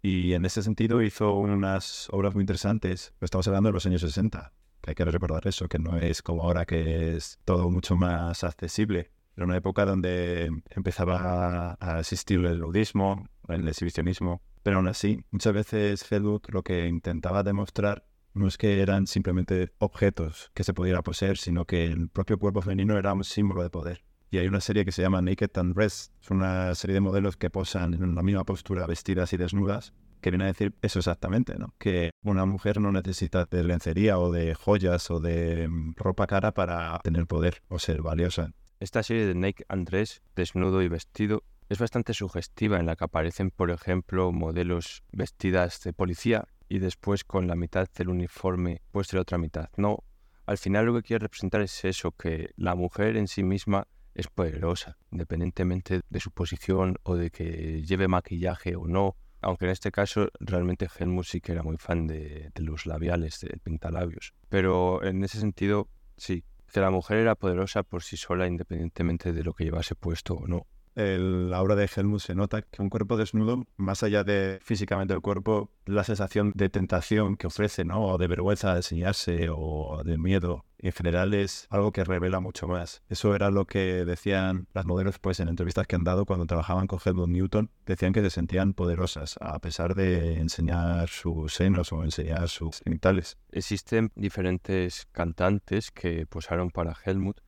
Y 0.01 0.33
en 0.33 0.45
ese 0.45 0.63
sentido 0.63 1.01
hizo 1.01 1.33
unas 1.33 2.07
obras 2.11 2.33
muy 2.33 2.41
interesantes. 2.41 3.13
Estamos 3.21 3.47
hablando 3.47 3.69
de 3.69 3.73
los 3.73 3.85
años 3.85 4.01
60, 4.01 4.53
que 4.81 4.91
hay 4.91 4.95
que 4.95 5.05
recordar 5.05 5.45
eso, 5.47 5.67
que 5.67 5.79
no 5.79 5.97
es 5.97 6.21
como 6.21 6.43
ahora 6.43 6.65
que 6.65 7.15
es 7.15 7.39
todo 7.45 7.69
mucho 7.69 7.95
más 7.95 8.43
accesible. 8.43 9.11
Era 9.35 9.45
una 9.45 9.57
época 9.57 9.85
donde 9.85 10.49
empezaba 10.69 11.77
a 11.79 11.99
existir 11.99 12.43
el 12.45 12.59
ludismo, 12.59 13.27
el 13.47 13.67
exhibicionismo, 13.67 14.41
pero 14.63 14.77
aún 14.77 14.87
así, 14.87 15.23
muchas 15.31 15.53
veces 15.53 16.11
Helmut 16.11 16.49
lo 16.49 16.63
que 16.63 16.87
intentaba 16.87 17.43
demostrar 17.43 18.05
no 18.33 18.47
es 18.47 18.57
que 18.57 18.81
eran 18.81 19.07
simplemente 19.07 19.73
objetos 19.79 20.51
que 20.53 20.63
se 20.63 20.73
pudiera 20.73 21.01
poseer, 21.01 21.37
sino 21.37 21.65
que 21.65 21.85
el 21.85 22.09
propio 22.09 22.37
cuerpo 22.37 22.61
femenino 22.61 22.97
era 22.97 23.13
un 23.13 23.23
símbolo 23.23 23.63
de 23.63 23.69
poder. 23.69 24.03
Y 24.31 24.37
hay 24.37 24.47
una 24.47 24.61
serie 24.61 24.85
que 24.85 24.91
se 24.91 25.01
llama 25.01 25.21
Naked 25.21 25.49
and 25.55 25.73
Dressed. 25.73 26.11
Es 26.21 26.29
una 26.29 26.75
serie 26.75 26.93
de 26.93 27.01
modelos 27.01 27.35
que 27.35 27.49
posan 27.49 27.95
en 27.95 28.13
la 28.15 28.21
misma 28.21 28.43
postura, 28.43 28.85
vestidas 28.85 29.33
y 29.33 29.37
desnudas, 29.37 29.93
que 30.21 30.29
viene 30.29 30.43
a 30.43 30.47
decir 30.47 30.75
eso 30.81 30.99
exactamente, 30.99 31.57
¿no? 31.57 31.73
Que 31.79 32.11
una 32.23 32.45
mujer 32.45 32.79
no 32.79 32.91
necesita 32.91 33.45
de 33.45 33.63
lencería 33.63 34.19
o 34.19 34.31
de 34.31 34.53
joyas 34.53 35.09
o 35.09 35.19
de 35.19 35.67
mm, 35.67 35.93
ropa 35.95 36.27
cara 36.27 36.53
para 36.53 36.99
tener 36.99 37.25
poder 37.25 37.63
o 37.69 37.79
ser 37.79 38.01
valiosa. 38.01 38.51
Esta 38.79 39.01
serie 39.03 39.25
de 39.25 39.35
Naked 39.35 39.65
and 39.67 39.89
Dressed, 39.89 40.21
desnudo 40.35 40.81
y 40.81 40.87
vestido, 40.87 41.43
es 41.67 41.79
bastante 41.79 42.13
sugestiva 42.13 42.79
en 42.79 42.85
la 42.85 42.95
que 42.95 43.05
aparecen, 43.05 43.51
por 43.51 43.71
ejemplo, 43.71 44.31
modelos 44.31 45.03
vestidas 45.11 45.81
de 45.81 45.93
policía 45.93 46.47
y 46.67 46.79
después 46.79 47.23
con 47.23 47.47
la 47.47 47.55
mitad 47.55 47.87
del 47.95 48.09
uniforme 48.09 48.81
puesta 48.91 49.17
la 49.17 49.21
otra 49.21 49.37
mitad. 49.37 49.69
No, 49.75 50.03
al 50.45 50.57
final 50.57 50.85
lo 50.85 50.95
que 50.95 51.03
quiere 51.03 51.23
representar 51.23 51.61
es 51.61 51.83
eso, 51.85 52.11
que 52.11 52.51
la 52.55 52.75
mujer 52.75 53.17
en 53.17 53.27
sí 53.27 53.43
misma 53.43 53.87
es 54.19 54.27
poderosa, 54.27 54.97
independientemente 55.11 56.01
de 56.07 56.19
su 56.19 56.31
posición 56.31 56.97
o 57.03 57.15
de 57.15 57.31
que 57.31 57.83
lleve 57.83 58.07
maquillaje 58.07 58.75
o 58.75 58.87
no. 58.87 59.15
Aunque 59.41 59.65
en 59.65 59.71
este 59.71 59.91
caso 59.91 60.27
realmente 60.39 60.87
Helmut 60.99 61.25
sí 61.25 61.39
que 61.39 61.53
era 61.53 61.63
muy 61.63 61.77
fan 61.77 62.07
de, 62.07 62.51
los 62.55 62.85
labiales, 62.85 63.39
de 63.39 63.57
pintalabios. 63.57 64.33
Pero 64.49 65.03
en 65.03 65.23
ese 65.23 65.39
sentido, 65.39 65.87
sí, 66.17 66.43
que 66.71 66.81
la 66.81 66.91
mujer 66.91 67.17
era 67.17 67.35
poderosa 67.35 67.83
por 67.83 68.03
sí 68.03 68.17
sola 68.17 68.47
independientemente 68.47 69.31
de 69.31 69.43
lo 69.43 69.53
que 69.53 69.63
llevase 69.63 69.95
puesto 69.95 70.35
o 70.35 70.47
no 70.47 70.67
la 70.95 71.61
obra 71.61 71.75
de 71.75 71.89
Helmut 71.93 72.19
se 72.21 72.35
nota 72.35 72.61
que 72.61 72.81
un 72.81 72.89
cuerpo 72.89 73.17
desnudo, 73.17 73.65
más 73.77 74.03
allá 74.03 74.23
de 74.23 74.59
físicamente 74.61 75.13
el 75.13 75.21
cuerpo, 75.21 75.71
la 75.85 76.03
sensación 76.03 76.51
de 76.55 76.69
tentación 76.69 77.37
que 77.37 77.47
ofrece, 77.47 77.85
¿no? 77.85 78.05
O 78.05 78.17
de 78.17 78.27
vergüenza 78.27 78.71
de 78.71 78.77
enseñarse 78.77 79.47
o 79.49 80.03
de 80.03 80.17
miedo, 80.17 80.65
en 80.81 80.91
general 80.93 81.33
es 81.33 81.67
algo 81.69 81.91
que 81.91 82.03
revela 82.03 82.39
mucho 82.39 82.67
más. 82.67 83.03
Eso 83.09 83.35
era 83.35 83.51
lo 83.51 83.65
que 83.65 84.05
decían 84.05 84.67
las 84.73 84.85
modelos 84.85 85.19
pues 85.19 85.39
en 85.39 85.49
entrevistas 85.49 85.87
que 85.87 85.95
han 85.95 86.03
dado 86.03 86.25
cuando 86.25 86.45
trabajaban 86.45 86.87
con 86.87 86.99
Helmut 87.03 87.29
Newton, 87.29 87.69
decían 87.85 88.13
que 88.13 88.21
se 88.21 88.29
sentían 88.29 88.73
poderosas 88.73 89.35
a 89.41 89.59
pesar 89.59 89.95
de 89.95 90.39
enseñar 90.39 91.09
sus 91.09 91.53
senos 91.53 91.91
o 91.91 92.03
enseñar 92.03 92.49
sus 92.49 92.79
genitales. 92.79 93.37
Existen 93.51 94.11
diferentes 94.15 95.07
cantantes 95.11 95.91
que 95.91 96.25
posaron 96.25 96.71
para 96.71 96.95
Helmut 97.05 97.39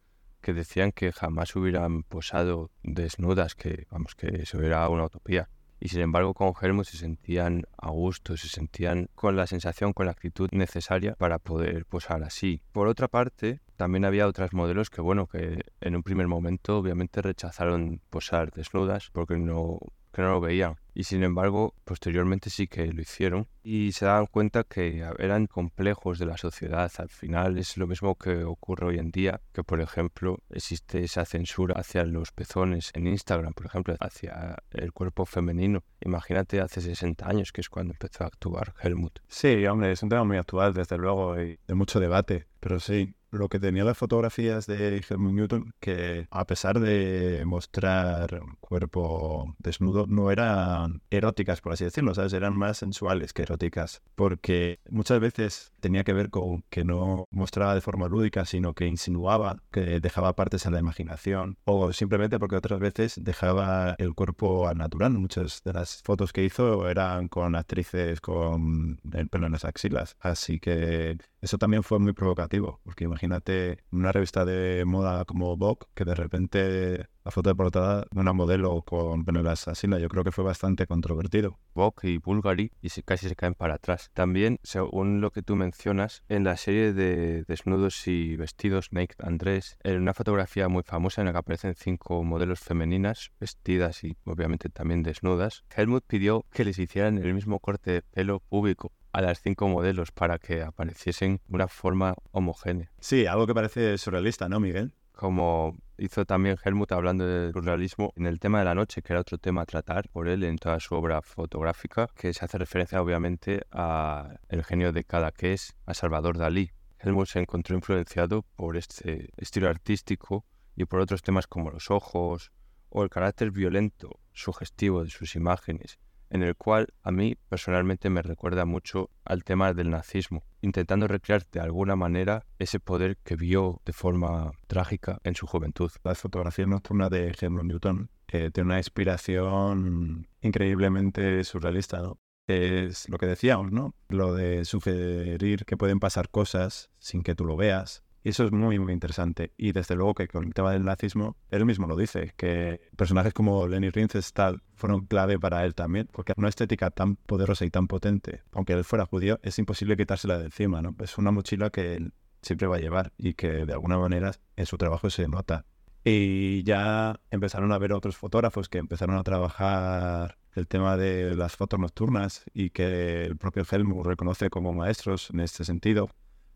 que 0.42 0.54
decían 0.54 0.92
que 0.92 1.12
jamás 1.12 1.56
hubieran 1.56 2.04
posado 2.04 2.72
desnudas, 2.84 3.56
que 3.56 3.86
vamos, 3.92 4.16
que 4.16 4.28
eso 4.42 4.62
era 4.62 4.88
una 4.90 5.06
utopía. 5.06 5.50
Y 5.80 5.90
sin 5.90 6.02
embargo 6.02 6.36
con 6.36 6.54
Helmut 6.62 6.86
se 6.86 6.98
sentían 6.98 7.64
a 7.76 7.90
gusto, 7.90 8.38
se 8.38 8.48
sentían 8.48 9.10
con 9.16 9.36
la 9.36 9.48
sensación, 9.48 9.94
con 9.94 10.06
la 10.06 10.12
actitud 10.12 10.48
necesaria 10.52 11.16
para 11.16 11.40
poder 11.40 11.86
posar 11.86 12.22
así. 12.24 12.62
Por 12.72 12.88
otra 12.88 13.08
parte, 13.08 13.62
también 13.78 14.06
había 14.06 14.28
otras 14.28 14.54
modelos 14.54 14.92
que, 14.92 15.02
bueno, 15.02 15.26
que 15.26 15.64
en 15.82 15.96
un 15.96 16.04
primer 16.04 16.28
momento 16.28 16.78
obviamente 16.78 17.24
rechazaron 17.24 18.00
posar 18.12 18.52
desnudas 18.52 19.10
porque 19.12 19.38
no 19.40 19.80
que 20.12 20.22
no 20.22 20.30
lo 20.30 20.42
veían. 20.42 20.78
Y 20.94 21.06
sin 21.06 21.24
embargo, 21.24 21.74
posteriormente 21.86 22.50
sí 22.50 22.68
que 22.68 22.92
lo 22.92 23.02
hicieron 23.02 23.48
y 23.64 23.94
se 23.94 24.06
dan 24.06 24.26
cuenta 24.26 24.66
que 24.66 25.06
eran 25.20 25.48
complejos 25.48 26.20
de 26.20 26.26
la 26.26 26.38
sociedad. 26.38 26.92
Al 26.98 27.10
final 27.10 27.58
es 27.58 27.78
lo 27.78 27.88
mismo 27.88 28.16
que 28.16 28.44
ocurre 28.44 28.88
hoy 28.88 28.98
en 29.00 29.12
día, 29.12 29.40
que 29.54 29.64
por 29.64 29.80
ejemplo 29.80 30.40
existe 30.50 31.04
esa 31.04 31.24
censura 31.24 31.76
hacia 31.80 32.04
los 32.04 32.32
pezones 32.32 32.92
en 32.94 33.08
Instagram, 33.08 33.54
por 33.54 33.68
ejemplo, 33.68 33.96
hacia 34.00 34.58
el 34.72 34.92
cuerpo 34.92 35.26
femenino. 35.26 35.84
Imagínate 36.02 36.60
hace 36.60 36.82
60 36.82 37.28
años, 37.28 37.52
que 37.54 37.62
es 37.62 37.70
cuando 37.70 37.94
empezó 37.94 38.26
a 38.26 38.28
actuar 38.28 38.74
Helmut. 38.82 39.20
Sí, 39.28 39.66
hombre, 39.68 39.94
es 39.94 40.04
un 40.04 40.10
tema 40.10 40.26
muy 40.26 40.38
actual, 40.38 40.74
desde 40.74 40.98
luego, 40.98 41.40
y 41.42 41.58
de 41.66 41.74
mucho 41.74 42.02
debate. 42.02 42.48
Pero 42.60 42.80
sí, 42.80 43.16
lo 43.32 43.50
que 43.50 43.60
tenía 43.60 43.84
las 43.84 43.98
fotografías 43.98 44.68
de 44.68 45.04
Helmut 45.10 45.34
Newton, 45.34 45.74
que 45.80 46.28
a 46.30 46.46
pesar 46.46 46.80
de 46.80 47.44
mostrar 47.46 48.42
un 48.44 48.58
cuerpo 48.60 49.56
desnudo, 49.58 50.06
no 50.08 50.32
eran 50.32 51.02
eróticas, 51.10 51.62
por 51.62 51.74
así 51.74 51.86
decirlo, 51.86 52.14
¿sabes? 52.14 52.34
Eran 52.34 52.58
más 52.58 52.78
sensuales 52.78 53.34
que 53.34 53.44
eróticas, 53.44 54.02
porque 54.16 54.80
muchas 54.90 55.20
veces 55.20 55.72
tenía 55.80 56.04
que 56.04 56.14
ver 56.14 56.30
con 56.30 56.64
que 56.70 56.84
no 56.84 57.26
mostraba 57.32 57.74
de 57.74 57.82
forma 57.82 58.08
lúdica, 58.08 58.46
sino 58.46 58.74
que 58.74 58.86
insinuaba, 58.86 59.58
que 59.72 60.00
dejaba 60.00 60.36
partes 60.36 60.66
a 60.66 60.72
la 60.72 60.80
imaginación, 60.80 61.58
o 61.64 61.94
simplemente 61.94 62.38
porque 62.38 62.58
otras 62.58 62.80
veces 62.80 63.20
dejaba 63.22 63.96
el 63.98 64.14
cuerpo 64.14 64.68
al 64.68 64.78
natural. 64.78 65.14
Muchas 65.14 65.62
de 65.64 65.74
las 65.74 66.02
fotos 66.04 66.34
que 66.34 66.44
hizo 66.44 66.90
eran 66.90 67.28
con 67.30 67.56
actrices 67.56 68.20
con 68.20 69.00
el 69.14 69.30
pelo 69.30 69.46
en 69.46 69.54
las 69.54 69.66
axilas, 69.66 70.18
así 70.20 70.60
que 70.60 71.18
eso 71.42 71.58
también 71.58 71.84
fue 71.84 71.98
muy 72.00 72.14
provocativo, 72.14 72.82
porque 72.84 73.06
imagínate 73.06 73.21
una 73.26 74.12
revista 74.12 74.46
de 74.46 74.84
moda 74.86 75.26
como 75.26 75.58
Vogue, 75.58 75.88
que 75.94 76.06
de 76.06 76.16
repente 76.16 77.08
la 77.24 77.32
foto 77.32 77.50
de 77.50 77.56
portada 77.56 78.06
de 78.10 78.20
una 78.20 78.34
modelo 78.34 78.82
con 78.82 79.24
Penelas 79.24 79.68
Asila, 79.68 80.00
yo 80.00 80.10
creo 80.10 80.24
que 80.24 80.32
fue 80.32 80.44
bastante 80.44 80.88
controvertido. 80.88 81.60
Vogue 81.76 82.10
y 82.10 82.18
Bulgari 82.18 82.72
y 82.82 82.90
casi 83.04 83.30
se 83.30 83.36
caen 83.36 83.54
para 83.54 83.76
atrás. 83.76 84.10
También, 84.14 84.60
según 84.64 85.22
lo 85.22 85.32
que 85.32 85.44
tú 85.44 85.56
mencionas, 85.56 86.24
en 86.30 86.44
la 86.44 86.58
serie 86.58 86.94
de 86.94 87.44
desnudos 87.44 88.08
y 88.08 88.36
vestidos 88.38 88.88
Naked 88.92 89.24
Andrés, 89.24 89.78
en 89.84 90.02
una 90.02 90.14
fotografía 90.14 90.68
muy 90.68 90.84
famosa 90.84 91.22
en 91.22 91.28
la 91.28 91.34
que 91.34 91.40
aparecen 91.40 91.76
cinco 91.76 92.24
modelos 92.24 92.60
femeninas 92.60 93.32
vestidas 93.40 94.04
y 94.04 94.18
obviamente 94.26 94.70
también 94.70 95.04
desnudas, 95.04 95.64
Helmut 95.76 96.04
pidió 96.08 96.46
que 96.52 96.66
les 96.66 96.80
hicieran 96.80 97.20
el 97.20 97.34
mismo 97.34 97.60
corte 97.60 97.92
de 97.92 98.02
pelo 98.02 98.40
público 98.40 98.92
a 99.12 99.22
las 99.22 99.42
cinco 99.42 99.68
modelos 99.68 100.12
para 100.12 100.40
que 100.40 100.64
apareciesen 100.64 101.42
de 101.48 101.56
una 101.56 101.68
forma 101.68 102.16
homogénea. 102.32 102.92
Sí, 103.00 103.26
algo 103.26 103.48
que 103.48 103.54
parece 103.54 103.98
surrealista, 103.98 104.50
¿no, 104.50 104.60
Miguel? 104.60 104.94
Como 105.14 105.78
hizo 105.98 106.26
también 106.26 106.58
Helmut 106.64 106.92
hablando 106.94 107.26
del 107.26 107.54
surrealismo 107.54 108.12
en 108.16 108.26
el 108.26 108.40
tema 108.40 108.60
de 108.60 108.66
la 108.66 108.76
noche, 108.76 109.02
que 109.02 109.14
era 109.14 109.22
otro 109.22 109.38
tema 109.38 109.62
a 109.62 109.66
tratar 109.66 110.10
por 110.10 110.28
él 110.28 110.44
en 110.44 110.58
toda 110.58 110.80
su 110.80 110.96
obra 110.96 111.22
fotográfica, 111.22 112.08
que 112.16 112.34
se 112.34 112.44
hace 112.44 112.58
referencia 112.58 113.02
obviamente 113.02 113.62
a 113.72 114.36
el 114.50 114.64
genio 114.64 114.92
de 114.92 115.04
cada 115.04 115.32
que 115.32 115.54
es, 115.54 115.76
a 115.86 115.94
Salvador 115.94 116.38
Dalí. 116.38 116.72
Helmut 117.00 117.28
se 117.28 117.40
encontró 117.40 117.76
influenciado 117.76 118.44
por 118.56 118.78
este 118.78 119.30
estilo 119.38 119.70
artístico 119.70 120.46
y 120.76 120.86
por 120.86 121.00
otros 121.00 121.22
temas 121.22 121.48
como 121.48 121.72
los 121.72 121.92
ojos 121.92 122.52
o 122.90 123.04
el 123.04 123.10
carácter 123.10 123.52
violento, 123.52 124.20
sugestivo 124.34 125.04
de 125.04 125.10
sus 125.10 125.36
imágenes 125.36 126.00
en 126.32 126.44
el 126.44 126.56
cual 126.56 126.88
a 127.04 127.12
mí 127.12 127.36
personalmente 127.50 128.10
me 128.10 128.22
recuerda 128.22 128.66
mucho 128.66 129.12
al 129.26 129.44
tema 129.44 129.74
del 129.74 129.90
nazismo, 129.90 130.44
intentando 130.62 131.08
recrear 131.08 131.46
de 131.52 131.60
alguna 131.60 131.96
manera 131.96 132.46
ese 132.58 132.80
poder 132.80 133.18
que 133.18 133.36
vio 133.36 133.82
de 133.86 133.94
forma 133.94 134.52
trágica 134.68 135.20
en 135.24 135.36
su 135.36 135.46
juventud. 135.46 135.92
Las 136.04 136.20
fotografías 136.20 136.68
nocturnas 136.68 137.10
de 137.10 137.36
Helmut 137.40 137.66
Newton 137.66 138.10
eh, 138.30 138.50
tienen 138.52 138.72
una 138.72 138.78
inspiración 138.78 140.28
increíblemente 140.42 141.44
surrealista, 141.44 142.02
¿no? 142.02 142.18
Es 142.48 143.08
lo 143.10 143.18
que 143.18 143.28
decíamos, 143.28 143.72
¿no? 143.72 143.94
Lo 144.10 144.34
de 144.34 144.66
sugerir 144.66 145.66
que 145.66 145.78
pueden 145.78 146.00
pasar 146.00 146.30
cosas 146.30 146.90
sin 146.98 147.24
que 147.24 147.36
tú 147.36 147.46
lo 147.46 147.56
veas, 147.56 148.04
y 148.24 148.30
eso 148.30 148.46
es 148.46 148.52
muy, 148.52 148.78
muy 148.80 148.94
interesante. 148.94 149.52
Y 149.58 149.72
desde 149.72 149.96
luego 149.96 150.14
que 150.14 150.28
con 150.28 150.46
el 150.46 150.54
tema 150.54 150.72
del 150.72 150.84
nazismo, 150.84 151.38
él 151.50 151.66
mismo 151.66 151.88
lo 151.88 151.96
dice, 151.96 152.34
que 152.38 152.82
personajes 152.96 153.34
como 153.34 153.68
Lenny 153.68 153.90
Riefenstahl 153.90 154.62
fueron 154.76 155.06
clave 155.06 155.40
para 155.40 155.66
él 155.66 155.74
también, 155.74 156.08
porque 156.12 156.34
una 156.38 156.50
estética 156.50 156.92
tan 156.92 157.16
poderosa 157.16 157.66
y 157.66 157.72
tan 157.72 157.88
potente, 157.88 158.44
aunque 158.52 158.74
él 158.74 158.84
fuera 158.84 159.06
judío, 159.06 159.40
es 159.42 159.58
imposible 159.60 159.98
quitársela 159.98 160.38
de 160.38 160.46
encima, 160.46 160.82
¿no? 160.82 160.96
Es 161.00 161.18
una 161.18 161.32
mochila 161.32 161.70
que 161.70 161.96
él 161.96 162.14
siempre 162.42 162.68
va 162.68 162.78
a 162.78 162.80
llevar 162.80 163.14
y 163.18 163.34
que 163.34 163.66
de 163.66 163.74
alguna 163.74 163.98
manera 163.98 164.32
en 164.56 164.66
su 164.66 164.78
trabajo 164.78 165.10
se 165.10 165.28
nota. 165.28 165.66
Y 166.04 166.64
ya 166.64 167.20
empezaron 167.30 167.72
a 167.72 167.78
ver 167.78 167.94
otros 167.94 168.18
fotógrafos 168.18 168.70
que 168.70 168.80
empezaron 168.80 169.18
a 169.18 169.24
trabajar 169.24 170.38
el 170.56 170.68
tema 170.68 170.98
de 170.98 171.36
las 171.36 171.56
fotos 171.56 171.80
nocturnas 171.80 172.44
y 172.54 172.72
que 172.72 173.26
el 173.26 173.38
propio 173.38 173.64
Helmut 173.70 174.06
reconoce 174.06 174.50
como 174.50 174.74
maestros 174.74 175.30
en 175.32 175.42
este 175.42 175.64
sentido 175.64 176.10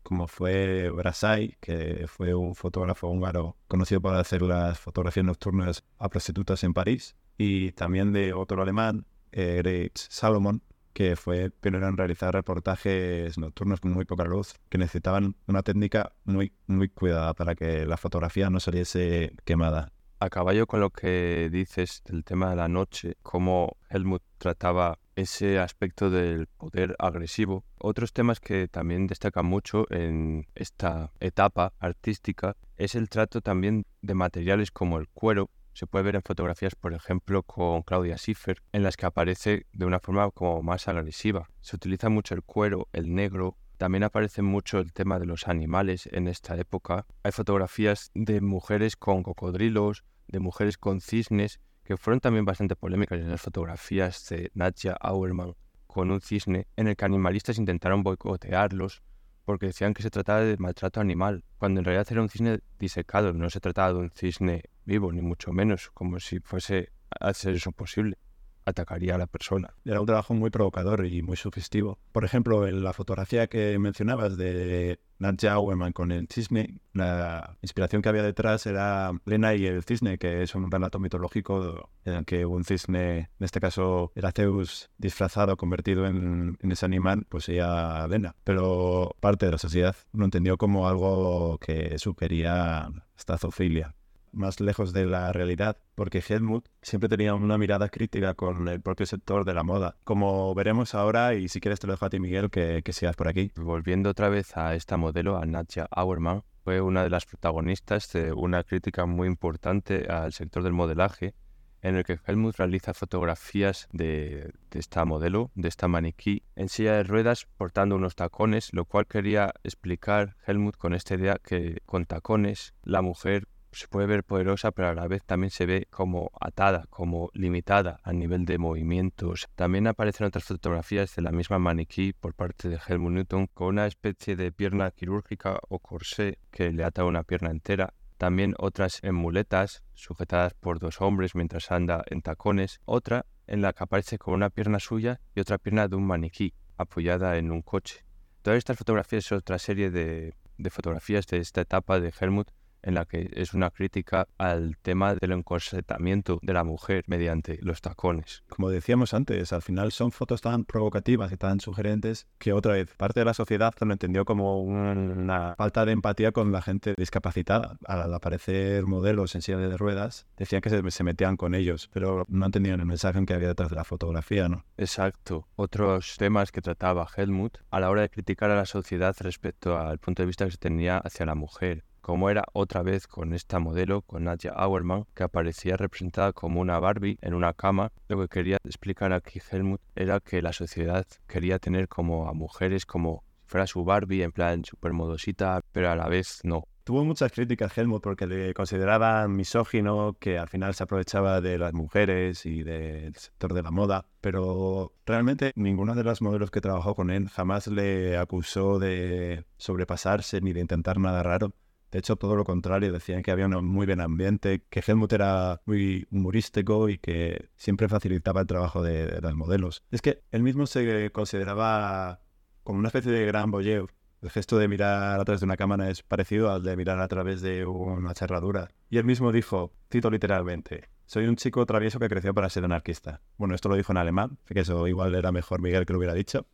como 0.06 0.28
fue 0.28 0.88
Brasai, 0.90 1.56
que 1.60 2.06
fue 2.06 2.32
un 2.32 2.54
fotógrafo 2.54 3.08
húngaro 3.08 3.56
conocido 3.66 4.00
por 4.00 4.14
hacer 4.14 4.40
las 4.40 4.78
fotografías 4.78 5.26
nocturnas 5.26 5.82
a 5.98 6.08
prostitutas 6.08 6.62
en 6.62 6.72
París, 6.72 7.16
y 7.36 7.72
también 7.72 8.12
de 8.12 8.32
otro 8.32 8.62
alemán, 8.62 9.04
Erich 9.32 9.98
Salomon, 10.08 10.62
que 10.92 11.16
fue 11.16 11.50
pionero 11.50 11.88
en 11.88 11.96
realizar 11.96 12.32
reportajes 12.32 13.36
nocturnos 13.36 13.80
con 13.80 13.94
muy 13.94 14.04
poca 14.04 14.22
luz, 14.22 14.54
que 14.68 14.78
necesitaban 14.78 15.34
una 15.48 15.64
técnica 15.64 16.12
muy, 16.22 16.52
muy 16.68 16.88
cuidada 16.88 17.34
para 17.34 17.56
que 17.56 17.84
la 17.84 17.96
fotografía 17.96 18.48
no 18.48 18.60
saliese 18.60 19.34
quemada. 19.44 19.90
A 20.20 20.30
caballo 20.30 20.68
con 20.68 20.78
lo 20.78 20.90
que 20.90 21.50
dices 21.50 22.04
del 22.04 22.22
tema 22.22 22.50
de 22.50 22.56
la 22.56 22.68
noche, 22.68 23.16
cómo 23.24 23.76
Helmut 23.90 24.22
trataba 24.38 25.00
ese 25.16 25.58
aspecto 25.58 26.10
del 26.10 26.46
poder 26.46 26.94
agresivo. 26.98 27.64
Otros 27.78 28.12
temas 28.12 28.38
que 28.38 28.68
también 28.68 29.06
destacan 29.06 29.46
mucho 29.46 29.86
en 29.90 30.46
esta 30.54 31.12
etapa 31.18 31.72
artística 31.80 32.56
es 32.76 32.94
el 32.94 33.08
trato 33.08 33.40
también 33.40 33.86
de 34.02 34.14
materiales 34.14 34.70
como 34.70 34.98
el 34.98 35.08
cuero. 35.08 35.50
Se 35.72 35.86
puede 35.86 36.04
ver 36.04 36.16
en 36.16 36.22
fotografías, 36.22 36.74
por 36.74 36.94
ejemplo, 36.94 37.42
con 37.42 37.82
Claudia 37.82 38.16
Schiffer, 38.16 38.62
en 38.72 38.82
las 38.82 38.96
que 38.96 39.06
aparece 39.06 39.66
de 39.72 39.84
una 39.84 40.00
forma 40.00 40.30
como 40.30 40.62
más 40.62 40.88
agresiva. 40.88 41.48
Se 41.60 41.76
utiliza 41.76 42.08
mucho 42.08 42.34
el 42.34 42.42
cuero, 42.42 42.88
el 42.92 43.14
negro, 43.14 43.56
también 43.76 44.04
aparece 44.04 44.40
mucho 44.40 44.78
el 44.78 44.92
tema 44.92 45.18
de 45.18 45.26
los 45.26 45.48
animales 45.48 46.08
en 46.12 46.28
esta 46.28 46.56
época. 46.56 47.06
Hay 47.22 47.32
fotografías 47.32 48.10
de 48.14 48.40
mujeres 48.40 48.96
con 48.96 49.22
cocodrilos, 49.22 50.04
de 50.28 50.40
mujeres 50.40 50.78
con 50.78 51.00
cisnes, 51.02 51.60
que 51.86 51.96
fueron 51.96 52.20
también 52.20 52.44
bastante 52.44 52.76
polémicas 52.76 53.20
en 53.20 53.30
las 53.30 53.40
fotografías 53.40 54.28
de 54.28 54.50
Nadja 54.54 54.96
Auermann 55.00 55.54
con 55.86 56.10
un 56.10 56.20
cisne, 56.20 56.66
en 56.76 56.88
el 56.88 56.96
que 56.96 57.04
animalistas 57.04 57.58
intentaron 57.58 58.02
boicotearlos 58.02 59.02
porque 59.44 59.66
decían 59.66 59.94
que 59.94 60.02
se 60.02 60.10
trataba 60.10 60.40
de 60.40 60.56
maltrato 60.56 61.00
animal, 61.00 61.44
cuando 61.58 61.80
en 61.80 61.84
realidad 61.84 62.08
era 62.10 62.20
un 62.20 62.28
cisne 62.28 62.58
disecado, 62.80 63.32
no 63.32 63.48
se 63.48 63.60
trataba 63.60 63.92
de 63.92 63.98
un 64.00 64.10
cisne 64.10 64.64
vivo, 64.84 65.12
ni 65.12 65.22
mucho 65.22 65.52
menos, 65.52 65.90
como 65.94 66.18
si 66.18 66.40
fuese 66.40 66.90
a 67.20 67.28
hacer 67.28 67.54
eso 67.54 67.70
posible 67.70 68.18
atacaría 68.66 69.14
a 69.14 69.18
la 69.18 69.26
persona. 69.26 69.74
Era 69.84 70.00
un 70.00 70.06
trabajo 70.06 70.34
muy 70.34 70.50
provocador 70.50 71.06
y 71.06 71.22
muy 71.22 71.36
sugestivo. 71.36 71.98
Por 72.12 72.24
ejemplo, 72.24 72.66
en 72.66 72.84
la 72.84 72.92
fotografía 72.92 73.46
que 73.46 73.78
mencionabas 73.78 74.36
de 74.36 74.98
Nadja 75.18 75.52
Auermann 75.52 75.92
con 75.92 76.12
el 76.12 76.28
cisne, 76.28 76.80
la 76.92 77.56
inspiración 77.62 78.02
que 78.02 78.08
había 78.08 78.22
detrás 78.22 78.66
era 78.66 79.12
Lena 79.24 79.54
y 79.54 79.66
el 79.66 79.84
cisne, 79.84 80.18
que 80.18 80.42
es 80.42 80.54
un 80.54 80.70
relato 80.70 80.98
mitológico 80.98 81.88
en 82.04 82.14
el 82.14 82.24
que 82.24 82.44
un 82.44 82.64
cisne, 82.64 83.30
en 83.38 83.44
este 83.44 83.60
caso 83.60 84.12
era 84.14 84.32
Zeus 84.32 84.90
disfrazado, 84.98 85.56
convertido 85.56 86.06
en, 86.06 86.58
ese 86.60 86.84
animal, 86.84 87.24
poseía 87.28 88.06
Lena. 88.08 88.34
Pero 88.44 89.16
parte 89.20 89.46
de 89.46 89.52
la 89.52 89.58
sociedad 89.58 89.96
lo 90.12 90.24
entendió 90.24 90.58
como 90.58 90.88
algo 90.88 91.58
que 91.58 91.98
sugería 91.98 92.90
esta 93.16 93.38
zoofilia 93.38 93.94
más 94.32 94.60
lejos 94.60 94.92
de 94.92 95.06
la 95.06 95.32
realidad, 95.32 95.78
porque 95.94 96.22
Helmut 96.26 96.68
siempre 96.82 97.08
tenía 97.08 97.34
una 97.34 97.58
mirada 97.58 97.88
crítica 97.88 98.34
con 98.34 98.68
el 98.68 98.80
propio 98.80 99.06
sector 99.06 99.44
de 99.44 99.54
la 99.54 99.62
moda. 99.62 99.96
Como 100.04 100.54
veremos 100.54 100.94
ahora, 100.94 101.34
y 101.34 101.48
si 101.48 101.60
quieres 101.60 101.80
te 101.80 101.86
lo 101.86 101.92
dejo 101.94 102.06
a 102.06 102.10
ti, 102.10 102.20
Miguel, 102.20 102.50
que, 102.50 102.82
que 102.84 102.92
sigas 102.92 103.16
por 103.16 103.28
aquí. 103.28 103.50
Volviendo 103.56 104.10
otra 104.10 104.28
vez 104.28 104.56
a 104.56 104.74
esta 104.74 104.96
modelo, 104.96 105.36
a 105.36 105.46
Nadja 105.46 105.88
Auermann, 105.90 106.42
fue 106.64 106.80
una 106.80 107.04
de 107.04 107.10
las 107.10 107.26
protagonistas 107.26 108.12
de 108.12 108.32
una 108.32 108.64
crítica 108.64 109.06
muy 109.06 109.28
importante 109.28 110.06
al 110.08 110.32
sector 110.32 110.64
del 110.64 110.72
modelaje, 110.72 111.34
en 111.80 111.94
el 111.94 112.04
que 112.04 112.18
Helmut 112.26 112.56
realiza 112.56 112.92
fotografías 112.94 113.88
de, 113.92 114.52
de, 114.70 114.78
esta 114.80 115.04
modelo, 115.04 115.52
de 115.54 115.68
esta 115.68 115.86
maniquí, 115.86 116.42
en 116.56 116.68
silla 116.68 116.94
de 116.94 117.04
ruedas 117.04 117.46
portando 117.56 117.94
unos 117.94 118.16
tacones, 118.16 118.72
lo 118.72 118.84
cual 118.84 119.06
quería 119.06 119.54
explicar 119.62 120.36
Helmut 120.44 120.76
con 120.76 120.94
esta 120.94 121.14
idea 121.14 121.38
que 121.42 121.78
con 121.86 122.04
tacones 122.04 122.74
la 122.82 123.02
mujer 123.02 123.46
se 123.76 123.88
puede 123.88 124.06
ver 124.06 124.24
poderosa, 124.24 124.72
pero 124.72 124.88
a 124.88 124.94
la 124.94 125.06
vez 125.06 125.22
también 125.24 125.50
se 125.50 125.66
ve 125.66 125.86
como 125.90 126.30
atada, 126.40 126.86
como 126.88 127.30
limitada 127.34 128.00
a 128.02 128.12
nivel 128.14 128.46
de 128.46 128.56
movimientos. 128.56 129.48
También 129.54 129.86
aparecen 129.86 130.26
otras 130.26 130.44
fotografías 130.44 131.14
de 131.14 131.20
la 131.20 131.30
misma 131.30 131.58
maniquí 131.58 132.14
por 132.14 132.32
parte 132.32 132.70
de 132.70 132.78
Helmut 132.86 133.12
Newton 133.12 133.48
con 133.52 133.68
una 133.68 133.86
especie 133.86 134.34
de 134.34 134.50
pierna 134.50 134.90
quirúrgica 134.92 135.58
o 135.68 135.78
corsé 135.78 136.38
que 136.50 136.72
le 136.72 136.84
ata 136.84 137.04
una 137.04 137.22
pierna 137.22 137.50
entera. 137.50 137.92
También 138.16 138.54
otras 138.58 139.00
en 139.02 139.14
muletas, 139.14 139.84
sujetadas 139.92 140.54
por 140.54 140.78
dos 140.78 141.02
hombres 141.02 141.34
mientras 141.34 141.70
anda 141.70 142.02
en 142.06 142.22
tacones. 142.22 142.80
Otra 142.86 143.26
en 143.46 143.60
la 143.60 143.74
que 143.74 143.84
aparece 143.84 144.18
con 144.18 144.32
una 144.32 144.48
pierna 144.48 144.80
suya 144.80 145.20
y 145.34 145.40
otra 145.40 145.58
pierna 145.58 145.86
de 145.86 145.96
un 145.96 146.06
maniquí, 146.06 146.54
apoyada 146.78 147.36
en 147.36 147.52
un 147.52 147.60
coche. 147.60 148.06
Todas 148.40 148.56
estas 148.56 148.78
fotografías 148.78 149.26
son 149.26 149.38
otra 149.38 149.58
serie 149.58 149.90
de 149.90 150.32
fotografías 150.70 151.26
de 151.26 151.38
esta 151.38 151.60
etapa 151.60 152.00
de 152.00 152.12
Helmut 152.18 152.50
en 152.86 152.94
la 152.94 153.04
que 153.04 153.28
es 153.32 153.52
una 153.52 153.70
crítica 153.70 154.28
al 154.38 154.76
tema 154.80 155.14
del 155.14 155.32
encorsetamiento 155.32 156.38
de 156.40 156.52
la 156.52 156.64
mujer 156.64 157.04
mediante 157.08 157.58
los 157.60 157.82
tacones. 157.82 158.44
Como 158.48 158.70
decíamos 158.70 159.12
antes, 159.12 159.52
al 159.52 159.62
final 159.62 159.92
son 159.92 160.12
fotos 160.12 160.40
tan 160.40 160.64
provocativas 160.64 161.32
y 161.32 161.36
tan 161.36 161.60
sugerentes 161.60 162.28
que 162.38 162.52
otra 162.52 162.74
vez 162.74 162.94
parte 162.96 163.20
de 163.20 163.26
la 163.26 163.34
sociedad 163.34 163.74
lo 163.80 163.92
entendió 163.92 164.24
como 164.24 164.62
una 164.62 165.54
falta 165.56 165.84
de 165.84 165.92
empatía 165.92 166.32
con 166.32 166.52
la 166.52 166.62
gente 166.62 166.94
discapacitada. 166.96 167.76
Al 167.86 168.12
aparecer 168.14 168.86
modelos 168.86 169.34
en 169.34 169.42
silla 169.42 169.58
de 169.58 169.76
ruedas, 169.76 170.26
decían 170.36 170.60
que 170.60 170.70
se, 170.70 171.04
metían 171.04 171.36
con 171.36 171.54
ellos, 171.54 171.90
pero 171.92 172.24
no 172.28 172.46
entendían 172.46 172.80
el 172.80 172.86
mensaje 172.86 173.24
que 173.26 173.34
había 173.34 173.48
detrás 173.48 173.70
de 173.70 173.76
la 173.76 173.84
fotografía, 173.84 174.48
¿no? 174.48 174.64
Exacto. 174.76 175.48
Otros 175.56 176.16
temas 176.18 176.52
que 176.52 176.60
trataba 176.60 177.08
Helmut 177.16 177.58
a 177.70 177.80
la 177.80 177.90
hora 177.90 178.02
de 178.02 178.10
criticar 178.10 178.50
a 178.50 178.56
la 178.56 178.66
sociedad 178.66 179.16
respecto 179.20 179.78
al 179.78 179.98
punto 179.98 180.22
de 180.22 180.26
vista 180.26 180.44
que 180.44 180.52
se 180.52 180.58
tenía 180.58 180.98
hacia 180.98 181.26
la 181.26 181.34
mujer 181.34 181.84
como 182.06 182.30
era 182.30 182.44
otra 182.52 182.84
vez 182.84 183.08
con 183.08 183.34
esta 183.34 183.58
modelo, 183.58 184.02
con 184.02 184.22
Nadia 184.22 184.52
Auermann, 184.52 185.06
que 185.12 185.24
aparecía 185.24 185.76
representada 185.76 186.32
como 186.32 186.60
una 186.60 186.78
Barbie 186.78 187.18
en 187.20 187.34
una 187.34 187.52
cama. 187.52 187.90
Lo 188.06 188.16
que 188.20 188.28
quería 188.28 188.58
explicar 188.62 189.12
aquí 189.12 189.40
Helmut 189.50 189.80
era 189.96 190.20
que 190.20 190.40
la 190.40 190.52
sociedad 190.52 191.04
quería 191.26 191.58
tener 191.58 191.88
como 191.88 192.28
a 192.28 192.32
mujeres 192.32 192.86
como 192.86 193.24
si 193.42 193.48
fuera 193.48 193.66
su 193.66 193.84
Barbie, 193.84 194.22
en 194.22 194.30
plan 194.30 194.64
supermodosita, 194.64 195.62
pero 195.72 195.90
a 195.90 195.96
la 195.96 196.06
vez 196.06 196.42
no. 196.44 196.68
Tuvo 196.84 197.04
muchas 197.04 197.32
críticas 197.32 197.76
Helmut 197.76 198.04
porque 198.04 198.28
le 198.28 198.54
consideraban 198.54 199.34
misógino, 199.34 200.16
que 200.20 200.38
al 200.38 200.46
final 200.46 200.74
se 200.74 200.84
aprovechaba 200.84 201.40
de 201.40 201.58
las 201.58 201.72
mujeres 201.72 202.46
y 202.46 202.62
del 202.62 203.16
sector 203.16 203.52
de 203.52 203.64
la 203.64 203.72
moda, 203.72 204.06
pero 204.20 204.92
realmente 205.04 205.50
ninguna 205.56 205.94
de 205.94 206.04
las 206.04 206.22
modelos 206.22 206.52
que 206.52 206.60
trabajó 206.60 206.94
con 206.94 207.10
él 207.10 207.28
jamás 207.30 207.66
le 207.66 208.16
acusó 208.16 208.78
de 208.78 209.44
sobrepasarse 209.56 210.40
ni 210.40 210.52
de 210.52 210.60
intentar 210.60 211.00
nada 211.00 211.24
raro. 211.24 211.52
De 211.90 211.98
hecho, 211.98 212.16
todo 212.16 212.36
lo 212.36 212.44
contrario, 212.44 212.92
decían 212.92 213.22
que 213.22 213.30
había 213.30 213.46
un 213.46 213.64
muy 213.64 213.86
buen 213.86 214.00
ambiente, 214.00 214.64
que 214.68 214.82
Helmut 214.86 215.12
era 215.12 215.60
muy 215.66 216.06
humorístico 216.10 216.88
y 216.88 216.98
que 216.98 217.50
siempre 217.56 217.88
facilitaba 217.88 218.40
el 218.40 218.46
trabajo 218.46 218.82
de, 218.82 219.20
los 219.20 219.34
modelos. 219.34 219.82
Es 219.90 220.02
que 220.02 220.22
él 220.30 220.42
mismo 220.42 220.66
se 220.66 221.10
consideraba 221.12 222.20
como 222.64 222.78
una 222.78 222.88
especie 222.88 223.12
de 223.12 223.26
gran 223.26 223.50
voyeur. 223.50 223.92
El 224.22 224.30
gesto 224.30 224.58
de 224.58 224.66
mirar 224.66 225.20
a 225.20 225.24
través 225.24 225.40
de 225.40 225.44
una 225.44 225.56
cámara 225.56 225.88
es 225.90 226.02
parecido 226.02 226.50
al 226.50 226.62
de 226.62 226.76
mirar 226.76 227.00
a 227.00 227.08
través 227.08 227.40
de 227.40 227.64
una 227.64 228.14
charradura. 228.14 228.68
Y 228.90 228.98
él 228.98 229.04
mismo 229.04 229.30
dijo, 229.30 229.72
cito 229.90 230.10
literalmente, 230.10 230.88
soy 231.04 231.26
un 231.26 231.36
chico 231.36 231.64
travieso 231.66 232.00
que 232.00 232.08
creció 232.08 232.34
para 232.34 232.50
ser 232.50 232.64
anarquista. 232.64 233.22
Bueno, 233.36 233.54
esto 233.54 233.68
lo 233.68 233.76
dijo 233.76 233.92
en 233.92 233.98
alemán, 233.98 234.38
que 234.46 234.60
eso 234.60 234.88
igual 234.88 235.14
era 235.14 235.30
mejor 235.30 235.60
Miguel 235.60 235.86
que 235.86 235.92
lo 235.92 235.98
hubiera 235.98 236.14
dicho. 236.14 236.46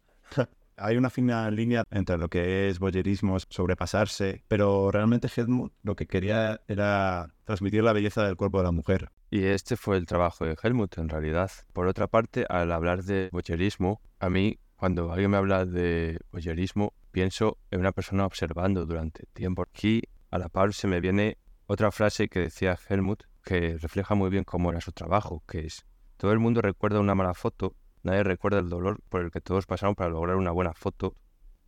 Hay 0.85 0.97
una 0.97 1.11
fina 1.11 1.49
línea 1.49 1.85
entre 1.93 2.19
lo 2.19 2.29
que 2.29 2.69
es 2.69 2.81
boyerismo, 2.81 3.39
sobrepasarse, 3.39 4.43
pero 4.49 4.91
realmente 4.91 5.29
Helmut 5.35 5.73
lo 5.85 5.95
que 5.95 6.09
quería 6.09 6.61
era 6.67 7.33
transmitir 7.45 7.85
la 7.85 7.93
belleza 7.93 8.25
del 8.25 8.35
cuerpo 8.35 8.59
de 8.59 8.65
la 8.65 8.73
mujer. 8.73 9.13
Y 9.31 9.45
este 9.45 9.77
fue 9.77 9.97
el 9.97 10.07
trabajo 10.07 10.45
de 10.45 10.57
Helmut 10.61 10.99
en 10.99 11.09
realidad. 11.09 11.53
Por 11.73 11.87
otra 11.87 12.09
parte, 12.09 12.47
al 12.49 12.73
hablar 12.73 13.05
de 13.05 13.29
boyerismo, 13.31 14.01
a 14.19 14.29
mí 14.29 14.59
cuando 14.75 15.13
alguien 15.13 15.31
me 15.31 15.37
habla 15.37 15.67
de 15.67 16.19
boyerismo, 16.33 16.95
pienso 17.13 17.59
en 17.71 17.79
una 17.79 17.93
persona 17.93 18.27
observando 18.27 18.85
durante 18.85 19.27
tiempo. 19.35 19.63
Aquí 19.63 20.03
a 20.33 20.39
la 20.39 20.49
par 20.49 20.75
se 20.75 20.89
me 20.89 21.01
viene 21.01 21.39
otra 21.67 21.93
frase 21.93 22.27
que 22.27 22.41
decía 22.41 22.77
Helmut 22.89 23.23
que 23.45 23.79
refleja 23.79 24.17
muy 24.17 24.31
bien 24.31 24.43
cómo 24.43 24.73
era 24.73 24.81
su 24.81 24.91
trabajo, 24.91 25.45
que 25.47 25.61
es 25.61 25.87
todo 26.17 26.33
el 26.33 26.41
mundo 26.41 26.61
recuerda 26.61 27.01
una 27.01 27.15
mala 27.15 27.35
foto, 27.35 27.75
Nadie 28.03 28.25
recuerda 28.25 28.59
el 28.59 28.69
dolor 28.69 29.01
por 29.09 29.21
el 29.21 29.31
que 29.31 29.41
todos 29.41 29.67
pasaron 29.67 29.95
para 29.95 30.11
lograr 30.11 30.37
una 30.37 30.51
buena 30.51 30.75
foto. 30.75 31.15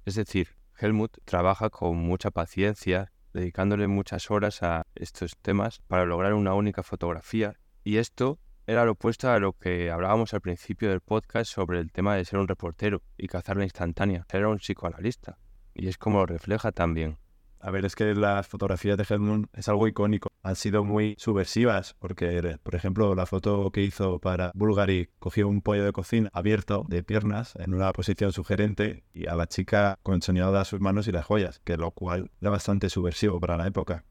Es 0.04 0.16
decir, 0.16 0.56
Helmut 0.78 1.18
trabaja 1.24 1.70
con 1.70 1.96
mucha 1.96 2.30
paciencia, 2.30 3.12
dedicándole 3.32 3.86
muchas 3.86 4.30
horas 4.30 4.62
a 4.62 4.86
estos 4.94 5.36
temas 5.40 5.80
para 5.86 6.04
lograr 6.04 6.34
una 6.34 6.54
única 6.54 6.82
fotografía. 6.82 7.54
Y 7.84 7.98
esto 7.98 8.38
era 8.66 8.84
lo 8.84 8.92
opuesto 8.92 9.30
a 9.30 9.38
lo 9.38 9.52
que 9.52 9.90
hablábamos 9.90 10.34
al 10.34 10.40
principio 10.40 10.90
del 10.90 11.00
podcast 11.00 11.52
sobre 11.52 11.78
el 11.78 11.92
tema 11.92 12.16
de 12.16 12.24
ser 12.24 12.38
un 12.38 12.48
reportero 12.48 13.02
y 13.16 13.28
cazar 13.28 13.56
la 13.56 13.64
instantánea. 13.64 14.26
Era 14.32 14.48
un 14.48 14.58
psicoanalista. 14.58 15.38
Y 15.74 15.88
es 15.88 15.98
como 15.98 16.18
lo 16.20 16.26
refleja 16.26 16.72
también. 16.72 17.18
A 17.64 17.70
ver, 17.70 17.86
es 17.86 17.96
que 17.96 18.14
las 18.14 18.46
fotografías 18.46 18.98
de 18.98 19.06
Helmut 19.08 19.48
es 19.54 19.70
algo 19.70 19.88
icónico. 19.88 20.28
Han 20.42 20.54
sido 20.54 20.84
muy 20.84 21.14
subversivas 21.16 21.94
porque, 21.98 22.58
por 22.62 22.74
ejemplo, 22.74 23.14
la 23.14 23.24
foto 23.24 23.70
que 23.70 23.80
hizo 23.80 24.18
para 24.18 24.52
Bulgari 24.54 25.08
cogió 25.18 25.48
un 25.48 25.62
pollo 25.62 25.82
de 25.82 25.92
cocina 25.92 26.28
abierto 26.34 26.84
de 26.88 27.02
piernas 27.02 27.54
en 27.56 27.72
una 27.72 27.90
posición 27.94 28.32
sugerente 28.32 29.04
y 29.14 29.28
a 29.28 29.34
la 29.34 29.46
chica 29.46 29.98
con 30.02 30.20
a 30.20 30.64
sus 30.66 30.80
manos 30.80 31.08
y 31.08 31.12
las 31.12 31.24
joyas, 31.24 31.62
que 31.64 31.78
lo 31.78 31.90
cual 31.92 32.30
era 32.42 32.50
bastante 32.50 32.90
subversivo 32.90 33.40
para 33.40 33.56
la 33.56 33.66
época. 33.66 34.04